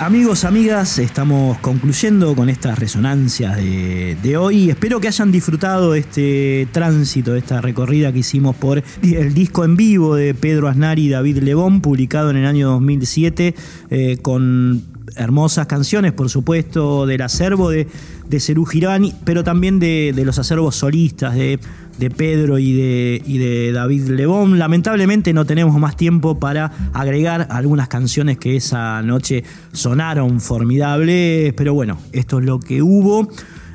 Amigos, 0.00 0.44
amigas, 0.44 1.00
estamos 1.00 1.58
concluyendo 1.58 2.36
con 2.36 2.48
estas 2.48 2.78
resonancias 2.78 3.56
de, 3.56 4.36
hoy. 4.38 4.70
Espero 4.70 5.00
que 5.00 5.08
hayan 5.08 5.32
disfrutado 5.32 5.96
este 5.96 6.68
tránsito, 6.70 7.34
esta 7.34 7.60
recorrida 7.60 8.12
que 8.12 8.20
hicimos 8.20 8.54
por 8.54 8.84
el 9.02 9.34
disco 9.34 9.64
en 9.64 9.76
vivo 9.76 10.14
de 10.14 10.34
Pedro 10.34 10.68
Aznar 10.68 11.00
y 11.00 11.08
David 11.08 11.38
Lebón, 11.38 11.80
publicado 11.80 12.30
en 12.30 12.36
el 12.36 12.46
año 12.46 12.68
2007, 12.68 13.56
eh, 13.90 14.18
con 14.22 14.84
hermosas 15.16 15.66
canciones, 15.66 16.12
por 16.12 16.30
supuesto, 16.30 17.06
del 17.06 17.22
acervo 17.22 17.70
de, 17.70 17.86
de 18.28 18.40
Cerú 18.40 18.64
Girani, 18.64 19.14
pero 19.24 19.44
también 19.44 19.78
de, 19.78 20.12
de 20.14 20.24
los 20.24 20.38
acervos 20.38 20.76
solistas 20.76 21.34
de, 21.34 21.58
de 21.98 22.10
Pedro 22.10 22.58
y 22.58 22.72
de, 22.72 23.22
y 23.26 23.38
de 23.38 23.72
David 23.72 24.08
Lebón. 24.08 24.58
Lamentablemente 24.58 25.32
no 25.32 25.44
tenemos 25.44 25.78
más 25.78 25.96
tiempo 25.96 26.38
para 26.38 26.90
agregar 26.92 27.48
algunas 27.50 27.88
canciones 27.88 28.38
que 28.38 28.56
esa 28.56 29.02
noche 29.02 29.44
sonaron 29.72 30.40
formidables, 30.40 31.52
pero 31.54 31.74
bueno, 31.74 31.98
esto 32.12 32.38
es 32.38 32.44
lo 32.44 32.60
que 32.60 32.82
hubo. 32.82 33.28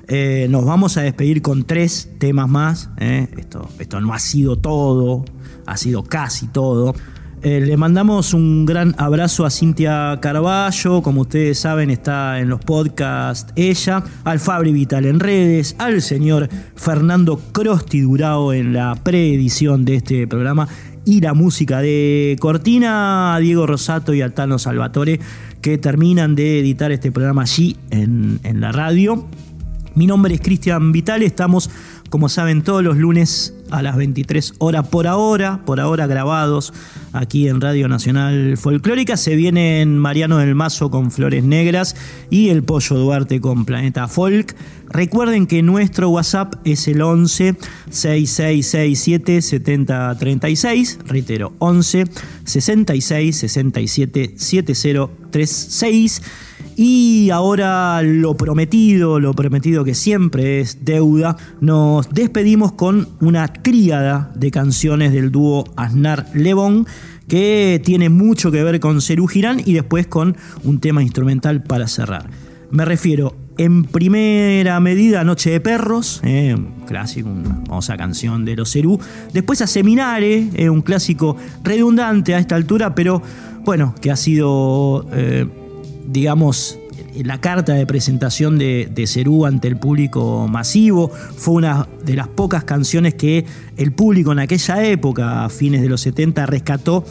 Eh, 0.07 0.47
nos 0.49 0.65
vamos 0.65 0.97
a 0.97 1.01
despedir 1.01 1.41
con 1.41 1.63
tres 1.63 2.09
temas 2.17 2.49
más. 2.49 2.89
¿eh? 2.99 3.27
Esto, 3.38 3.69
esto 3.79 4.01
no 4.01 4.13
ha 4.13 4.19
sido 4.19 4.57
todo, 4.57 5.25
ha 5.65 5.77
sido 5.77 6.03
casi 6.03 6.47
todo. 6.47 6.93
Eh, 7.45 7.59
le 7.59 7.75
mandamos 7.75 8.33
un 8.33 8.65
gran 8.65 8.95
abrazo 8.97 9.45
a 9.45 9.49
Cintia 9.49 10.17
Carballo, 10.21 11.01
como 11.01 11.21
ustedes 11.21 11.59
saben 11.59 11.89
está 11.89 12.39
en 12.39 12.47
los 12.47 12.61
podcasts 12.61 13.51
ella, 13.57 14.01
al 14.23 14.39
Fabri 14.39 14.71
Vital 14.71 15.05
en 15.05 15.19
redes, 15.19 15.75
al 15.77 16.01
señor 16.01 16.47
Fernando 16.77 17.41
Crosti 17.51 17.99
Durao 17.99 18.53
en 18.53 18.71
la 18.71 18.95
preedición 18.95 19.83
de 19.83 19.95
este 19.95 20.25
programa 20.25 20.69
y 21.03 21.19
la 21.19 21.33
música 21.33 21.81
de 21.81 22.37
Cortina, 22.39 23.35
a 23.35 23.39
Diego 23.39 23.67
Rosato 23.67 24.13
y 24.13 24.21
al 24.21 24.31
Tano 24.31 24.57
Salvatore 24.57 25.19
que 25.59 25.77
terminan 25.77 26.35
de 26.35 26.61
editar 26.61 26.93
este 26.93 27.11
programa 27.11 27.41
allí 27.41 27.75
en, 27.89 28.39
en 28.43 28.61
la 28.61 28.71
radio. 28.71 29.27
Mi 29.95 30.07
nombre 30.07 30.33
es 30.33 30.39
Cristian 30.39 30.93
Vital, 30.93 31.21
estamos 31.23 31.69
como 32.09 32.29
saben 32.29 32.61
todos 32.61 32.83
los 32.83 32.95
lunes 32.95 33.53
a 33.69 33.81
las 33.81 33.97
23 33.97 34.53
horas 34.59 34.87
por 34.87 35.07
ahora, 35.07 35.61
por 35.65 35.79
ahora 35.79 36.07
grabados 36.07 36.71
aquí 37.14 37.47
en 37.47 37.61
Radio 37.61 37.88
Nacional 37.88 38.57
Folclórica. 38.57 39.16
Se 39.16 39.36
vienen 39.36 39.97
Mariano 39.97 40.39
del 40.39 40.55
Mazo 40.55 40.91
con 40.91 41.11
Flores 41.11 41.43
Negras 41.43 41.95
y 42.30 42.49
el 42.49 42.64
Pollo 42.64 42.97
Duarte 42.97 43.39
con 43.39 43.64
Planeta 43.66 44.07
Folk. 44.07 44.55
Recuerden 44.89 45.47
que 45.47 45.61
nuestro 45.61 46.09
WhatsApp 46.09 46.55
es 46.66 46.88
el 46.88 47.01
11 47.01 47.55
6667 47.89 49.41
7036. 49.41 50.99
Reitero, 51.07 51.53
11 51.59 52.05
66 52.43 53.38
67 53.38 54.34
7036. 54.36 56.22
Y 56.76 57.30
ahora 57.30 58.01
lo 58.01 58.36
prometido, 58.36 59.19
lo 59.19 59.34
prometido 59.34 59.84
que 59.84 59.93
siempre 59.93 60.59
es 60.59 60.84
deuda, 60.86 61.38
nos 61.61 62.09
despedimos 62.09 62.71
con 62.74 63.09
una 63.21 63.47
tríada 63.47 64.32
de 64.36 64.51
canciones 64.51 65.13
del 65.13 65.32
dúo 65.32 65.65
Aznar 65.76 66.28
Lebón 66.34 66.88
que 67.28 67.82
tiene 67.84 68.09
mucho 68.09 68.51
que 68.51 68.63
ver 68.63 68.80
con 68.80 69.01
Cerú 69.01 69.28
Girán 69.28 69.61
y 69.65 69.74
después 69.74 70.07
con 70.07 70.36
un 70.63 70.80
tema 70.80 71.01
instrumental 71.01 71.63
para 71.63 71.88
cerrar. 71.88 72.30
Me 72.71 72.86
refiero 72.86 73.36
en 73.57 73.84
primera 73.84 74.80
medida 74.80 75.24
Noche 75.24 75.51
de 75.51 75.59
Perros, 75.59 76.21
eh, 76.24 76.55
un 76.55 76.86
clásico, 76.88 77.30
una 77.30 77.61
famosa 77.65 77.97
canción 77.97 78.45
de 78.45 78.55
los 78.55 78.71
Cerú. 78.71 78.99
Después 79.32 79.61
a 79.61 79.67
Seminare, 79.67 80.49
eh, 80.55 80.69
un 80.69 80.82
clásico 80.82 81.38
redundante 81.63 82.34
a 82.34 82.39
esta 82.39 82.55
altura, 82.55 82.95
pero 82.95 83.21
bueno, 83.63 83.93
que 84.01 84.11
ha 84.11 84.15
sido, 84.15 85.05
eh, 85.13 85.47
digamos, 86.05 86.79
la 87.23 87.39
carta 87.39 87.73
de 87.73 87.85
presentación 87.85 88.57
de, 88.57 88.89
de 88.91 89.07
Cerú 89.07 89.45
ante 89.45 89.67
el 89.67 89.77
público 89.77 90.47
masivo. 90.47 91.09
Fue 91.09 91.55
una 91.55 91.87
de 92.03 92.15
las 92.15 92.27
pocas 92.27 92.63
canciones 92.63 93.15
que 93.15 93.45
el 93.77 93.91
público 93.91 94.31
en 94.31 94.39
aquella 94.39 94.83
época, 94.83 95.45
a 95.45 95.49
fines 95.49 95.81
de 95.81 95.89
los 95.89 96.01
70, 96.01 96.45
rescató 96.45 97.05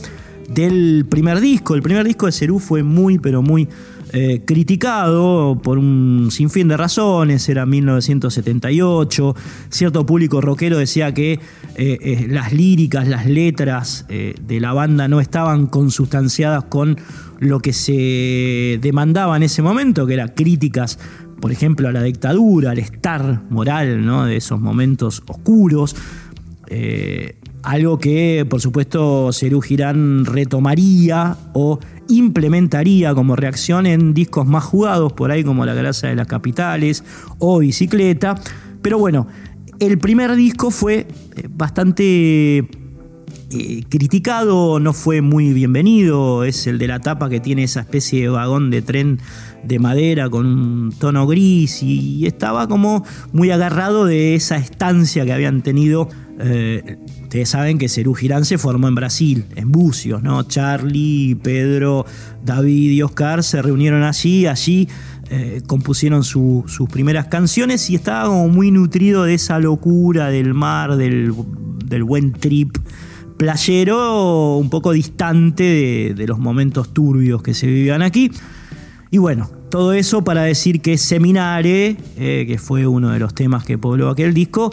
del 0.49 1.07
primer 1.09 1.41
disco. 1.41 1.75
El 1.75 1.83
primer 1.83 2.07
disco 2.07 2.27
de 2.27 2.33
Cerú 2.33 2.59
fue 2.59 2.83
muy, 2.83 3.19
pero 3.19 3.43
muy 3.43 3.69
eh, 4.15 4.43
criticado 4.45 5.59
por 5.63 5.79
un 5.79 6.29
sinfín 6.31 6.69
de 6.69 6.77
razones, 6.77 7.49
era 7.49 7.65
1978, 7.65 9.35
cierto 9.71 10.05
público 10.05 10.43
rockero 10.43 10.77
decía 10.77 11.15
que 11.15 11.33
eh, 11.33 11.41
eh, 11.77 12.27
las 12.29 12.53
líricas, 12.53 13.09
las 13.09 13.25
letras 13.25 14.05
de 14.09 14.61
la 14.61 14.75
banda 14.75 15.09
no 15.09 15.21
estaban 15.21 15.67
consustanciadas 15.67 16.65
con 16.65 16.99
lo 17.43 17.61
que 17.61 17.73
se 17.73 18.79
demandaba 18.81 19.37
en 19.37 19.43
ese 19.43 19.63
momento, 19.63 20.07
que 20.07 20.15
eran 20.15 20.29
críticas 20.29 20.99
por 21.43 21.51
ejemplo, 21.51 21.89
a 21.89 21.93
la 21.93 22.05
dictadura, 22.05 22.71
al 22.71 22.79
estar 22.79 23.43
moral 23.51 24.07
de 24.29 24.37
esos 24.37 24.61
momentos 24.61 25.25
oscuros. 25.27 25.97
algo 27.65 27.99
que, 27.99 28.47
por 28.49 28.61
supuesto, 28.61 29.33
Cerú 29.33 29.61
Girán 29.61 30.25
retomaría 30.25 31.37
o 31.53 31.81
implementaría 32.09 33.13
como 33.13 33.35
reacción 33.35 33.87
en 33.87 34.15
discos 34.15 34.47
más 34.47 34.63
jugados, 34.63 35.15
por 35.15 35.33
ahí 35.33 35.43
como 35.43 35.67
La 35.67 35.75
Grasa 35.75 36.07
de 36.07 36.15
las 36.15 36.29
Capitales 36.29 37.03
o 37.41 37.59
Bicicleta. 37.59 38.37
Pero 38.81 38.99
bueno, 38.99 39.27
el 39.81 39.99
primer 39.99 40.37
disco 40.37 40.71
fue 40.71 41.09
eh, 41.35 41.49
bastante 41.51 42.69
eh, 43.53 43.85
criticado, 43.89 44.81
no 44.81 44.93
fue 44.93 45.21
muy 45.21 45.53
bienvenido, 45.53 46.45
es 46.45 46.67
el 46.67 46.79
de 46.79 46.89
la 46.89 47.01
tapa 47.01 47.29
que 47.29 47.41
tiene 47.41 47.65
esa 47.65 47.81
especie 47.81 48.23
de 48.23 48.29
vagón 48.29 48.71
de 48.71 48.83
tren 48.83 49.21
de 49.63 49.79
madera 49.79 50.29
con 50.29 50.47
un 50.47 50.93
tono 50.99 51.27
gris 51.27 51.83
y 51.83 52.27
estaba 52.27 52.67
como 52.67 53.05
muy 53.33 53.51
agarrado 53.51 54.07
de 54.07 54.35
esa 54.35 54.57
estancia 54.57 55.25
que 55.25 55.33
habían 55.33 55.63
tenido 55.63 56.09
eh, 56.41 56.99
ustedes 57.23 57.51
saben 57.51 57.79
que 57.79 57.89
Cerú 57.89 58.15
Girán 58.15 58.45
se 58.45 58.59
formó 58.59 58.89
en 58.89 58.95
Brasil, 58.95 59.45
en 59.55 59.71
Bucios, 59.71 60.23
¿no? 60.23 60.43
Charlie, 60.43 61.37
Pedro, 61.37 62.05
David 62.45 62.91
y 62.91 63.03
Oscar 63.03 63.43
se 63.43 63.63
reunieron 63.63 64.03
allí, 64.03 64.47
allí 64.47 64.89
eh, 65.31 65.63
compusieron 65.67 66.25
sus 66.25 66.89
primeras 66.91 67.27
canciones 67.29 67.89
y 67.91 67.95
estaba 67.95 68.27
como 68.27 68.49
muy 68.49 68.71
nutrido 68.71 69.25
de 69.25 69.35
esa 69.35 69.59
locura 69.59 70.29
del 70.29 70.53
mar, 70.53 70.97
del, 70.97 71.33
buen 72.03 72.33
trip 72.33 72.77
playero, 73.43 74.57
un 74.57 74.71
poco 74.71 74.93
distante 74.93 76.15
de, 76.15 76.27
los 76.29 76.39
momentos 76.39 76.95
turbios 76.95 77.43
que 77.43 77.55
se 77.55 77.67
vivían 77.67 78.01
aquí. 78.01 78.31
Y 79.11 79.19
bueno, 79.19 79.51
todo 79.69 79.95
eso 79.95 80.23
para 80.23 80.43
decir 80.43 80.81
que 80.81 80.97
Seminare, 80.97 81.97
eh, 82.19 82.45
que 82.47 82.57
fue 82.59 82.87
uno 82.87 83.11
de 83.11 83.19
los 83.19 83.35
temas 83.35 83.65
que 83.65 83.79
pobló 83.79 84.11
aquel 84.11 84.33
disco, 84.33 84.73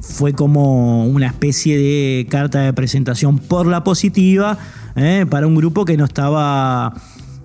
fue 0.00 0.32
como 0.32 1.06
una 1.06 1.28
especie 1.28 1.78
de 1.78 2.26
carta 2.28 2.58
de 2.62 2.72
presentación 2.72 3.38
por 3.38 3.68
la 3.68 3.84
positiva 3.84 4.58
¿eh? 4.96 5.24
para 5.30 5.46
un 5.46 5.54
grupo 5.54 5.84
que 5.84 5.96
no 5.96 6.04
estaba 6.04 6.94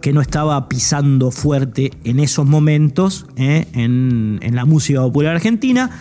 que 0.01 0.11
no 0.11 0.21
estaba 0.21 0.67
pisando 0.69 1.29
fuerte 1.29 1.91
en 2.03 2.19
esos 2.19 2.47
momentos 2.47 3.27
¿eh? 3.37 3.67
en, 3.73 4.39
en 4.41 4.55
la 4.55 4.65
música 4.65 5.01
popular 5.01 5.35
argentina 5.35 5.91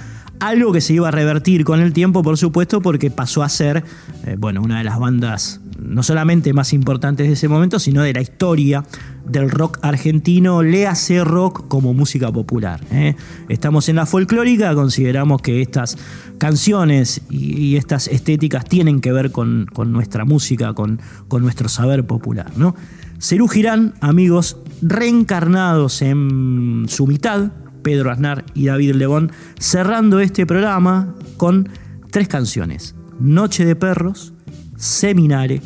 algo 0.42 0.72
que 0.72 0.80
se 0.80 0.94
iba 0.94 1.08
a 1.08 1.10
revertir 1.12 1.64
con 1.64 1.80
el 1.80 1.92
tiempo, 1.92 2.22
por 2.22 2.36
supuesto, 2.36 2.80
porque 2.80 3.10
pasó 3.10 3.44
a 3.44 3.48
ser 3.48 3.84
eh, 4.26 4.36
bueno, 4.36 4.60
una 4.60 4.78
de 4.78 4.84
las 4.84 4.98
bandas 4.98 5.60
no 5.78 6.02
solamente 6.02 6.52
más 6.52 6.72
importantes 6.72 7.26
de 7.28 7.34
ese 7.34 7.48
momento, 7.48 7.78
sino 7.78 8.02
de 8.02 8.12
la 8.12 8.20
historia 8.20 8.84
del 9.26 9.50
rock 9.50 9.78
argentino, 9.82 10.62
le 10.62 10.86
hace 10.86 11.22
rock 11.22 11.68
como 11.68 11.94
música 11.94 12.32
popular. 12.32 12.80
¿eh? 12.90 13.14
Estamos 13.48 13.88
en 13.88 13.96
la 13.96 14.06
folclórica, 14.06 14.74
consideramos 14.74 15.42
que 15.42 15.62
estas 15.62 15.96
canciones 16.38 17.22
y, 17.30 17.76
estas 17.76 18.08
estéticas 18.08 18.64
tienen 18.64 19.00
que 19.00 19.12
ver 19.12 19.30
con, 19.30 19.66
nuestra 19.86 20.24
música, 20.24 20.74
con, 20.74 21.00
nuestro 21.40 21.68
saber 21.68 22.04
popular. 22.04 22.50
¿no? 22.56 22.74
Cerú 23.20 23.46
Girán, 23.46 23.94
amigos, 24.00 24.56
reencarnados 24.82 26.02
en 26.02 26.86
su 26.88 27.06
mitad, 27.06 27.50
Pedro 27.82 28.10
Aznar 28.10 28.44
y 28.54 28.66
David 28.66 28.94
Lebón, 28.94 29.32
cerrando 29.58 30.20
este 30.20 30.46
programa 30.46 31.14
con 31.36 31.68
tres 32.10 32.28
canciones. 32.28 32.94
Noche 33.20 33.64
de 33.64 33.76
Perros, 33.76 34.32
Seminare 34.76 35.62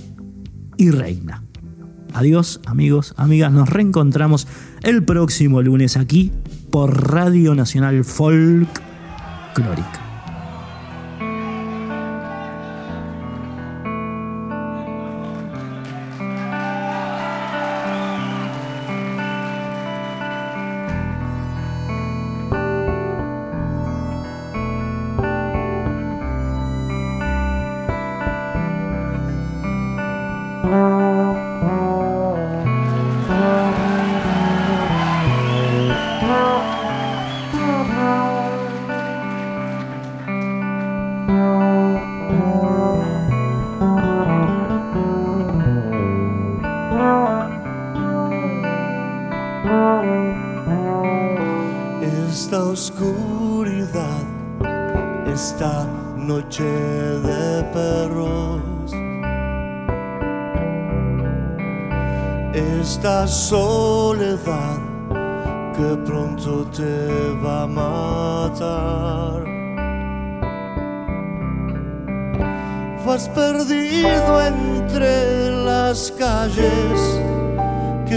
y 0.77 0.91
Reina. 0.91 1.43
Adiós 2.12 2.61
amigos, 2.64 3.14
amigas, 3.17 3.53
nos 3.53 3.69
reencontramos 3.69 4.47
el 4.83 5.05
próximo 5.05 5.61
lunes 5.62 5.97
aquí 5.97 6.33
por 6.71 7.12
Radio 7.12 7.55
Nacional 7.55 8.05
Folk 8.05 8.69
Clórica. 9.55 10.05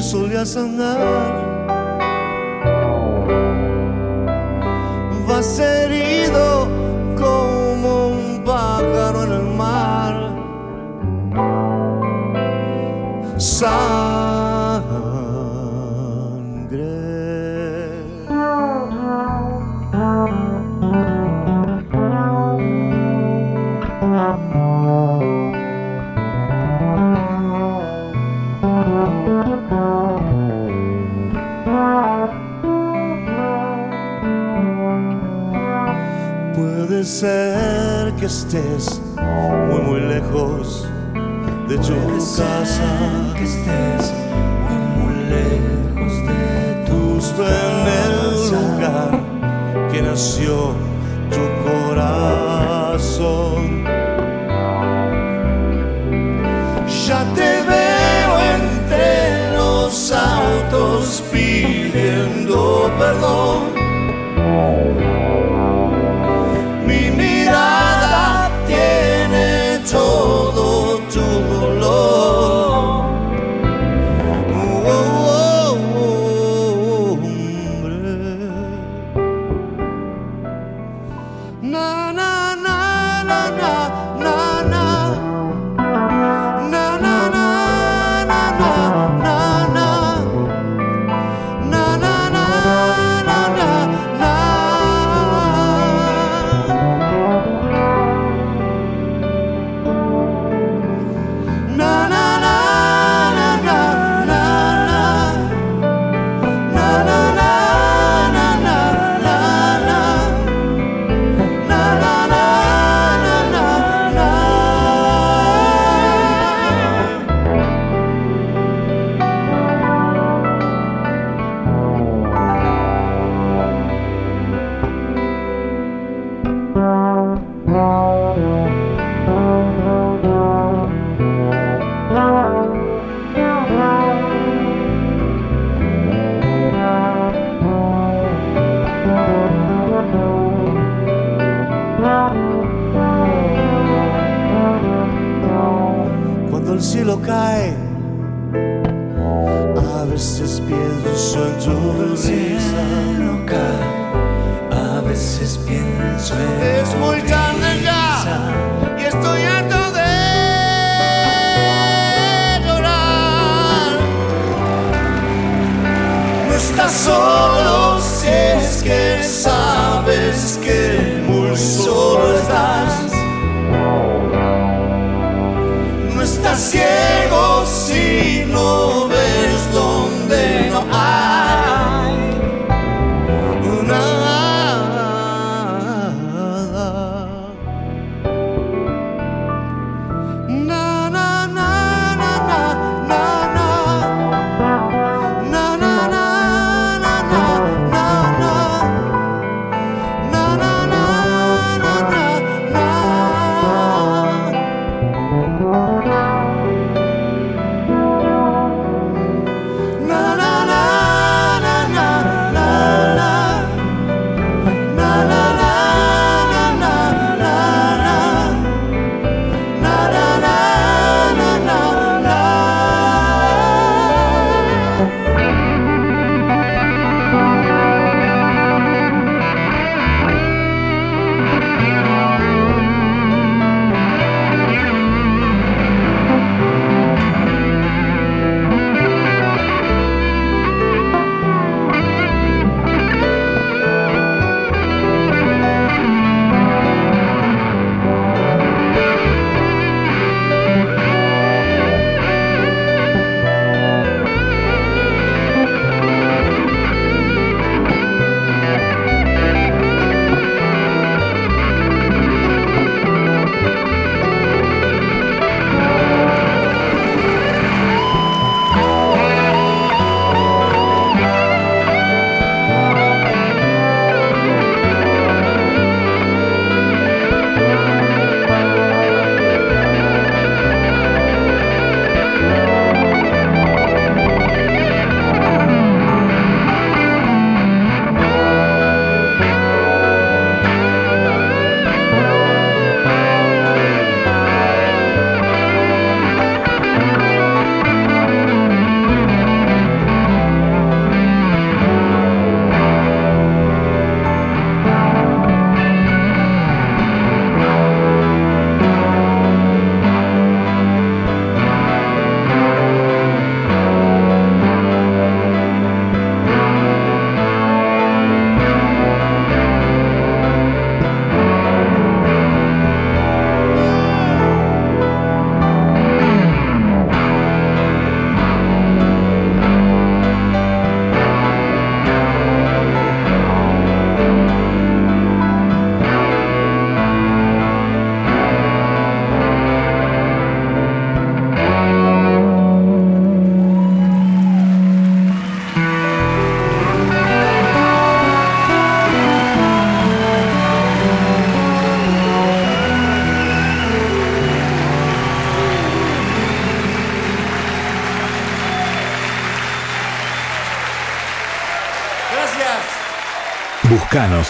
Solías 0.01 0.57
andar. 0.57 1.48
Puede 36.59 37.05
ser 37.05 38.13
que 38.19 38.25
estés 38.25 39.01
muy 39.69 39.81
muy 39.81 40.01
lejos 40.01 40.85
de 41.69 41.77
tu 41.77 41.93
Puede 41.93 42.17
casa. 42.17 42.65
Ser 42.65 43.33
que 43.37 43.43
estés 43.45 44.13
muy 44.67 44.81
muy 44.97 45.15
lejos 45.35 46.13
de 46.27 46.43
tu 46.85 46.99
en 47.39 47.75
el 48.03 48.15
lugar 48.51 49.11
que 49.89 49.99
nació 50.01 50.55
tu 51.31 51.43
corazón. 51.69 53.61
Ya 57.07 57.21
te 57.35 57.49
veo 57.71 58.31
entre 58.57 59.55
los 59.55 60.11
autos 60.11 61.23
pidiendo 61.31 62.91
perdón 62.99 63.78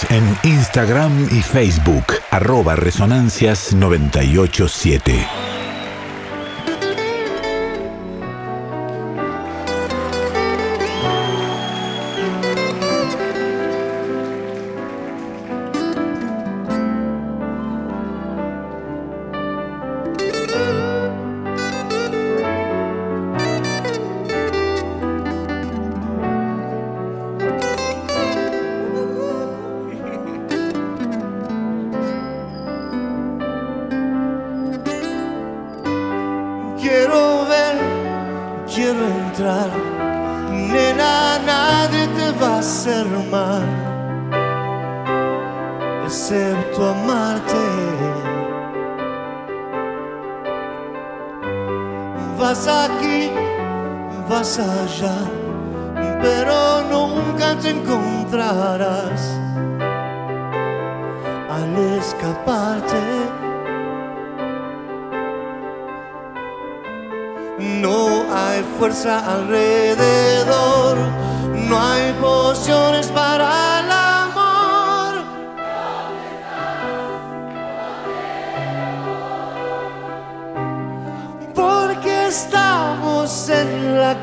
En 0.09 0.37
Instagram 0.43 1.29
y 1.31 1.41
Facebook, 1.41 2.05
arroba 2.31 2.75
resonancias987. 2.75 5.48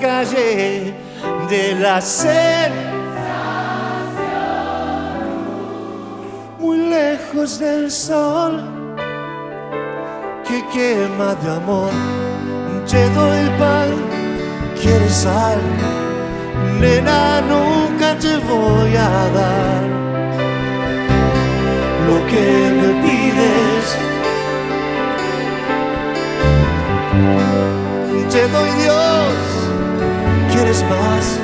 Calle 0.07 0.95
de 1.51 1.75
la 1.85 2.01
sed. 2.01 2.71
Muy 6.61 6.79
lejos 6.99 7.59
del 7.59 7.91
sol 7.91 8.53
que 10.47 10.59
quema 10.75 11.31
de 11.43 11.49
amor 11.61 11.95
te 12.91 13.03
doy 13.19 13.43
pan, 13.61 13.91
quieres 14.81 15.17
sal, 15.25 15.61
nena, 16.81 17.41
nunca 17.53 18.09
te 18.25 18.33
voy 18.51 18.93
a 19.09 19.13
dar 19.41 19.83
lo 22.09 22.17
que 22.31 22.47
me 22.79 22.91
pides. 23.05 23.87
Te 28.33 28.43
doy 28.49 28.71
Dios, 28.83 29.56
más, 30.85 31.39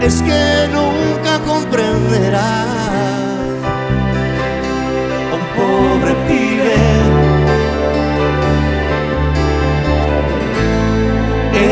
es 0.00 0.22
que 0.22 0.68
nunca 0.72 1.38
comprenderás 1.44 2.66
un 5.36 5.44
pobre 5.56 6.14
pibe. 6.28 6.76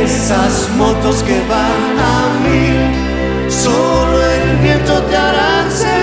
Esas 0.03 0.70
motos 0.76 1.22
que 1.22 1.41
van 1.49 1.99
a 1.99 2.14
mil, 2.47 3.51
solo 3.51 4.22
el 4.22 4.57
viento 4.59 5.03
te 5.03 5.16
sentir. 5.70 5.93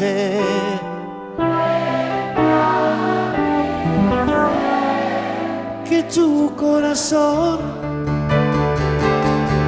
Que 0.00 0.40
tu 6.14 6.56
corazón 6.56 7.58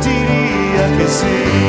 diría 0.03 0.97
que 0.97 1.07
sí. 1.07 1.62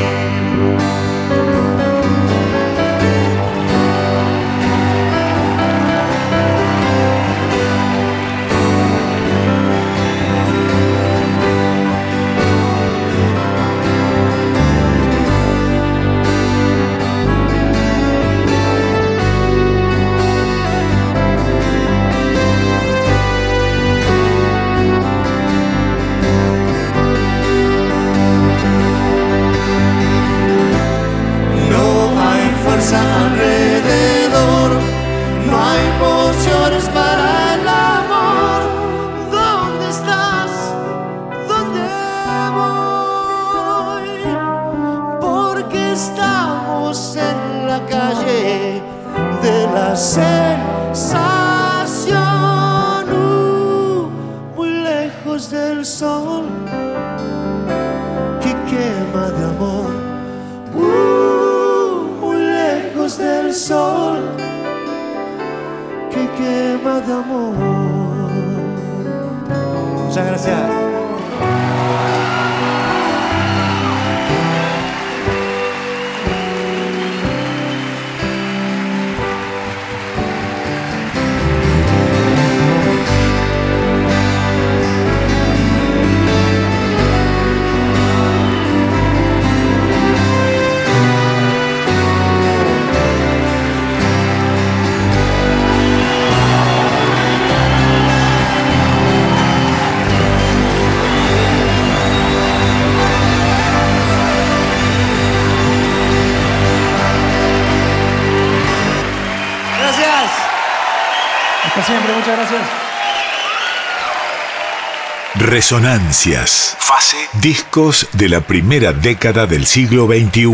Resonancias. 115.54 116.76
Fase. 116.80 117.16
Discos 117.34 118.08
de 118.12 118.28
la 118.28 118.40
primera 118.40 118.92
década 118.92 119.46
del 119.46 119.66
siglo 119.66 120.08
XXI. 120.08 120.50